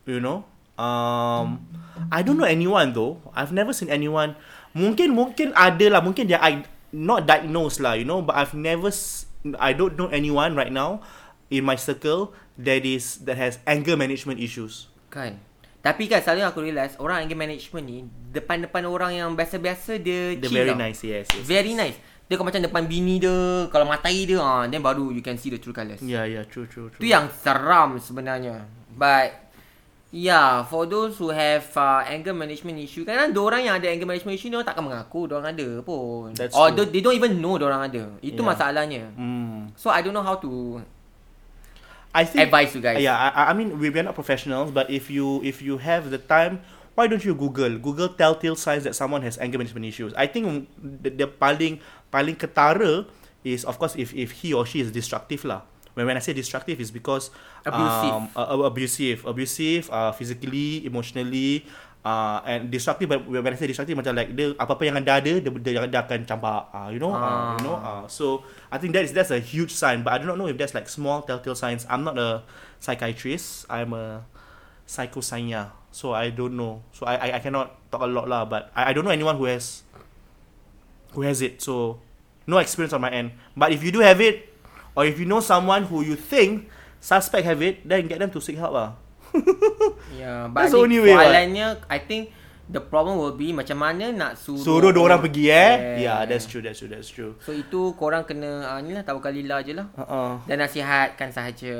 You 0.07 0.23
know. 0.23 0.47
Um, 0.79 1.67
I 2.15 2.23
don't 2.23 2.39
know 2.39 2.47
anyone 2.47 2.95
though. 2.95 3.19
I've 3.35 3.51
never 3.51 3.75
seen 3.75 3.91
anyone. 3.91 4.39
Mungkin 4.79 5.11
mungkin 5.11 5.51
ada 5.59 5.99
lah. 5.99 6.01
Mungkin 6.07 6.31
dia 6.31 6.39
I 6.39 6.63
not 6.95 7.27
diagnosed 7.27 7.83
lah. 7.83 7.99
You 7.99 8.07
know. 8.07 8.23
But 8.23 8.39
I've 8.39 8.55
never. 8.55 8.95
I 9.59 9.75
don't 9.75 9.99
know 9.99 10.07
anyone 10.15 10.55
right 10.55 10.71
now 10.71 11.03
in 11.51 11.67
my 11.67 11.75
circle 11.75 12.31
that 12.63 12.87
is 12.87 13.27
that 13.27 13.35
has 13.35 13.59
anger 13.67 13.99
management 13.99 14.39
issues. 14.39 14.87
Kan. 15.11 15.43
Tapi 15.83 16.07
kan 16.07 16.23
selalu 16.23 16.47
aku 16.47 16.63
realise 16.63 16.95
orang 17.03 17.27
anger 17.27 17.35
management 17.35 17.85
ni 17.85 17.99
depan-depan 18.31 18.87
orang 18.87 19.19
yang 19.19 19.29
biasa-biasa 19.35 19.99
dia 19.99 20.39
They're 20.39 20.47
chill 20.47 20.55
very 20.63 20.73
tau. 20.73 20.79
nice. 20.79 21.01
Yes. 21.03 21.27
yes. 21.27 21.43
Very 21.43 21.75
nice. 21.75 21.99
Dia 22.31 22.39
kau 22.39 22.47
macam 22.47 22.63
depan 22.63 22.87
bini 22.87 23.19
dia, 23.19 23.67
kalau 23.69 23.85
matai 23.85 24.23
dia, 24.25 24.39
ah, 24.39 24.63
then 24.65 24.79
baru 24.79 25.11
you 25.11 25.21
can 25.21 25.35
see 25.35 25.51
the 25.51 25.59
true 25.59 25.75
colours. 25.75 25.99
Yeah. 26.01 26.23
Yeah. 26.25 26.47
True. 26.47 26.71
True. 26.71 26.89
True. 26.89 27.03
Tu 27.03 27.11
yang 27.11 27.27
seram 27.29 27.99
sebenarnya. 27.99 28.63
But 28.95 29.43
Yeah, 30.13 30.69
for 30.69 30.85
those 30.85 31.17
who 31.17 31.33
have 31.33 31.65
uh, 31.73 32.05
anger 32.05 32.37
management 32.37 32.77
issue, 32.77 33.01
kadang-kadang 33.01 33.33
orang 33.49 33.61
yang 33.65 33.75
ada 33.81 33.89
anger 33.89 34.05
management 34.05 34.37
issue 34.37 34.53
ni 34.53 34.61
orang 34.61 34.69
takkan 34.69 34.85
mengaku 34.85 35.25
orang 35.25 35.57
ada 35.57 35.69
pun. 35.81 36.37
That's 36.37 36.53
Or 36.53 36.69
true. 36.69 36.85
they, 36.85 36.93
they 36.93 37.01
don't 37.01 37.17
even 37.17 37.41
know 37.41 37.57
orang 37.57 37.89
ada. 37.89 38.13
Itu 38.21 38.45
Yeah. 38.45 38.53
masalahnya. 38.53 39.09
Mm. 39.17 39.73
So 39.73 39.89
I 39.89 40.05
don't 40.05 40.13
know 40.13 40.21
how 40.21 40.37
to 40.37 40.85
I 42.15 42.25
think 42.25 42.45
advise 42.45 42.75
you 42.75 42.81
guys. 42.81 43.01
Yeah, 43.01 43.17
I, 43.17 43.51
I 43.51 43.53
mean 43.53 43.79
we 43.79 43.89
are 43.89 44.03
not 44.03 44.15
professionals, 44.15 44.71
but 44.71 44.91
if 44.91 45.09
you 45.11 45.41
if 45.43 45.63
you 45.63 45.79
have 45.79 46.11
the 46.11 46.19
time, 46.19 46.61
why 46.95 47.07
don't 47.07 47.25
you 47.25 47.35
Google 47.35 47.79
Google 47.79 48.09
telltale 48.09 48.57
signs 48.57 48.85
that 48.85 48.95
someone 48.95 49.23
has 49.23 49.39
anger 49.39 49.57
management 49.57 49.87
issues? 49.87 50.13
I 50.15 50.27
think 50.27 50.69
the, 50.77 51.11
the 51.11 51.27
paling 51.27 51.81
paling 52.13 52.37
ketara 52.37 53.07
is 53.45 53.65
of 53.65 53.79
course 53.79 53.97
if 53.97 54.13
if 54.15 54.45
he 54.45 54.53
or 54.53 54.67
she 54.69 54.81
is 54.81 54.93
destructive 54.93 55.45
lah. 55.45 55.63
When 55.95 56.09
when 56.09 56.17
I 56.17 56.21
say 56.25 56.33
destructive 56.33 56.81
is 56.81 56.91
because 56.91 57.29
Abusive. 57.65 58.13
um, 58.13 58.29
uh, 58.37 58.65
abusive, 58.65 59.25
abusive, 59.29 59.91
uh, 59.93 60.13
physically, 60.13 60.85
emotionally, 60.89 61.65
uh, 62.05 62.43
and 62.45 62.71
destructive. 62.71 63.09
When 63.09 63.47
I 63.47 63.57
say 63.57 63.67
destructive, 63.71 63.97
macam 63.97 64.15
like 64.15 64.35
dia 64.35 64.55
apa 64.59 64.75
apa 64.75 64.83
yang 64.83 64.99
anda 64.99 65.19
ada, 65.19 65.33
dia, 65.39 65.51
dia, 65.51 65.87
dia 65.87 66.01
akan 66.03 66.27
campak. 66.27 66.71
Uh, 66.75 66.89
you 66.91 67.01
know, 67.03 67.15
uh, 67.15 67.57
you 67.59 67.65
know. 67.67 67.77
Uh, 67.79 68.05
so 68.07 68.43
I 68.71 68.79
think 68.79 68.95
that 68.95 69.07
is 69.07 69.15
that's 69.15 69.31
a 69.31 69.41
huge 69.41 69.73
sign. 69.73 70.03
But 70.03 70.15
I 70.15 70.19
do 70.19 70.27
not 70.27 70.39
know 70.39 70.47
if 70.51 70.59
that's 70.59 70.75
like 70.75 70.91
small 70.91 71.23
telltale 71.23 71.57
signs. 71.57 71.87
I'm 71.89 72.05
not 72.05 72.19
a 72.19 72.43
psychiatrist. 72.83 73.67
I'm 73.71 73.95
a 73.95 74.27
psychosanya. 74.87 75.73
So 75.93 76.13
I 76.13 76.31
don't 76.31 76.57
know. 76.59 76.83
So 76.93 77.07
I, 77.07 77.17
I 77.17 77.29
I 77.37 77.41
cannot 77.41 77.79
talk 77.91 78.03
a 78.03 78.11
lot 78.11 78.27
lah. 78.27 78.45
But 78.45 78.71
I, 78.75 78.91
I 78.91 78.93
don't 78.93 79.07
know 79.07 79.15
anyone 79.15 79.39
who 79.39 79.47
has 79.47 79.87
who 81.15 81.23
has 81.23 81.41
it. 81.41 81.63
So 81.63 82.01
no 82.47 82.59
experience 82.59 82.93
on 82.93 83.01
my 83.01 83.11
end. 83.11 83.37
But 83.55 83.71
if 83.71 83.85
you 83.85 83.93
do 83.93 84.01
have 84.01 84.19
it, 84.21 84.51
or 84.97 85.05
if 85.05 85.21
you 85.21 85.29
know 85.29 85.41
someone 85.41 85.85
who 85.87 86.03
you 86.03 86.17
think 86.17 86.69
suspect 87.03 87.45
have 87.45 87.61
it, 87.63 87.87
then 87.87 88.07
get 88.07 88.19
them 88.19 88.31
to 88.31 88.41
seek 88.41 88.57
help 88.57 88.73
lah. 88.73 89.02
Yeah, 90.21 90.49
but 90.53 90.69
That's 90.69 90.77
the 90.77 90.81
I 90.81 90.85
only 90.85 90.99
think 91.01 91.09
way, 91.09 91.15
soalannya 91.17 91.67
I 91.89 91.99
think 92.05 92.23
the 92.73 92.81
problem 92.81 93.19
will 93.21 93.37
be 93.37 93.53
macam 93.53 93.81
mana 93.81 94.09
nak 94.15 94.41
suruh 94.41 94.63
Suruh 94.63 94.91
dua 94.95 95.13
orang 95.13 95.21
pergi 95.21 95.45
eh. 95.53 95.73
Yeah, 96.01 96.25
that's 96.25 96.49
true, 96.49 96.65
that's 96.65 96.81
true, 96.81 96.89
that's 96.89 97.11
true. 97.11 97.37
So 97.45 97.53
itu 97.53 97.93
korang 98.01 98.25
kena 98.25 98.65
uh, 98.73 98.81
ni 98.81 98.97
lah 98.97 99.05
tahu 99.05 99.21
kalilah 99.21 99.61
je 99.61 99.77
lah. 99.77 99.93
Uh-uh. 99.99 100.41
Dan 100.49 100.63
nasihatkan 100.63 101.35
sahaja 101.35 101.77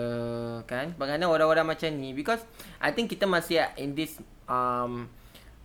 kan. 0.69 0.93
Bagaimana 1.01 1.31
orang-orang 1.31 1.73
macam 1.73 1.89
ni 1.97 2.13
because 2.13 2.43
I 2.83 2.93
think 2.93 3.09
kita 3.09 3.25
masih 3.25 3.63
in 3.81 3.97
this 3.97 4.19
um 4.51 5.09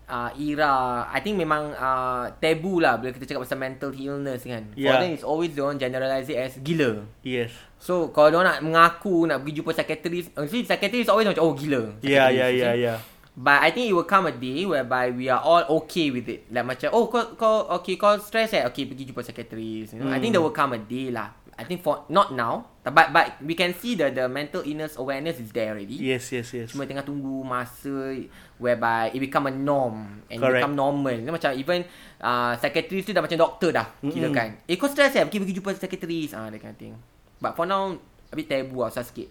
uh, 0.08 0.32
era 0.40 1.06
I 1.12 1.20
think 1.22 1.38
memang 1.38 1.76
uh, 1.76 2.32
tabu 2.40 2.80
lah 2.80 2.98
bila 2.98 3.12
kita 3.14 3.28
cakap 3.28 3.44
pasal 3.46 3.60
mental 3.60 3.92
illness 3.94 4.42
kan. 4.48 4.72
For 4.74 4.80
Yeah. 4.80 5.04
them 5.04 5.12
it's 5.14 5.28
always 5.28 5.54
want 5.54 5.78
generalize 5.78 6.28
it 6.32 6.40
as 6.40 6.58
gila. 6.64 7.06
Yes. 7.22 7.52
So 7.78 8.10
kalau 8.10 8.34
dia 8.34 8.42
nak 8.42 8.60
mengaku 8.66 9.30
nak 9.30 9.44
pergi 9.46 9.62
jumpa 9.62 9.72
psychiatrist, 9.76 10.34
actually 10.34 10.66
psychiatrist 10.66 11.12
always 11.14 11.30
macam 11.30 11.46
oh 11.46 11.54
gila. 11.54 11.94
Yeah, 12.02 12.32
yeah, 12.34 12.50
yeah, 12.50 12.74
yeah. 12.74 13.00
But 13.38 13.62
I 13.62 13.70
think 13.70 13.86
it 13.86 13.94
will 13.94 14.10
come 14.10 14.26
a 14.26 14.34
day 14.34 14.66
whereby 14.66 15.14
we 15.14 15.30
are 15.30 15.38
all 15.38 15.62
okay 15.86 16.10
with 16.10 16.26
it. 16.26 16.50
Like 16.50 16.66
macam, 16.66 16.90
oh 16.90 17.06
kau, 17.06 17.38
kau 17.38 17.70
okay, 17.78 17.94
kau 17.94 18.18
stress 18.18 18.50
eh? 18.58 18.66
Okay, 18.66 18.90
pergi 18.90 19.14
jumpa 19.14 19.22
psychiatrist. 19.22 19.94
You 19.94 20.02
know? 20.02 20.10
I 20.10 20.18
think 20.18 20.34
there 20.34 20.42
will 20.42 20.50
come 20.50 20.74
a 20.74 20.82
day 20.82 21.14
lah. 21.14 21.37
I 21.58 21.66
think 21.66 21.82
for, 21.82 22.06
not 22.08 22.38
now. 22.38 22.70
But 22.86 23.12
but 23.12 23.42
we 23.42 23.58
can 23.58 23.74
see 23.74 23.98
that 24.00 24.14
the 24.14 24.30
mental 24.30 24.62
illness 24.64 24.96
awareness 24.96 25.42
is 25.42 25.50
there 25.52 25.74
already. 25.76 25.98
Yes, 25.98 26.30
yes, 26.32 26.54
yes. 26.54 26.72
Cuma 26.72 26.86
tengah 26.86 27.04
tunggu 27.04 27.44
masa 27.44 28.14
whereby 28.62 29.12
it 29.12 29.20
become 29.20 29.50
a 29.50 29.54
norm 29.54 30.22
and 30.30 30.38
Correct. 30.40 30.62
become 30.64 30.78
normal. 30.78 31.18
Dia 31.18 31.34
macam 31.34 31.52
even 31.58 31.84
uh, 32.22 32.54
psychiatrist 32.56 33.10
tu 33.10 33.12
dah 33.12 33.20
macam 33.20 33.36
doktor 33.36 33.74
dah. 33.74 33.90
Kira 34.00 34.30
kan. 34.32 34.56
Eh 34.70 34.78
kau 34.80 34.88
stress 34.88 35.18
eh? 35.18 35.26
Pergi 35.26 35.42
pergi 35.44 35.56
jumpa 35.58 35.76
psychiatrist. 35.76 36.32
Ah, 36.38 36.48
that 36.48 36.62
kind 36.62 36.72
of 36.72 36.80
thing. 36.80 36.94
But 37.42 37.58
for 37.60 37.68
now, 37.68 37.98
a 38.30 38.34
bit 38.38 38.48
tabu 38.48 38.86
lah. 38.86 38.94
Susah 38.94 39.04
sikit. 39.04 39.28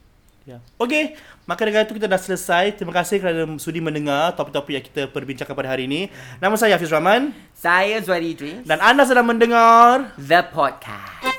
Yeah. 0.46 0.62
Okay, 0.78 1.18
maka 1.42 1.66
dengan 1.66 1.82
itu 1.82 1.98
kita 1.98 2.06
dah 2.06 2.22
selesai. 2.22 2.78
Terima 2.78 2.94
kasih 2.94 3.18
kerana 3.18 3.50
sudi 3.58 3.82
mendengar 3.82 4.30
topik-topik 4.38 4.72
yang 4.78 4.84
kita 4.86 5.02
perbincangkan 5.10 5.54
pada 5.58 5.74
hari 5.74 5.90
ini. 5.90 6.06
Nama 6.38 6.54
saya 6.54 6.78
Hafiz 6.78 6.86
Rahman 6.94 7.34
Saya 7.50 7.98
Zuhairi 7.98 8.30
Idris. 8.30 8.62
dan 8.62 8.78
anda 8.78 9.02
sedang 9.02 9.26
mendengar 9.26 10.14
The 10.14 10.46
Podcast. 10.54 11.35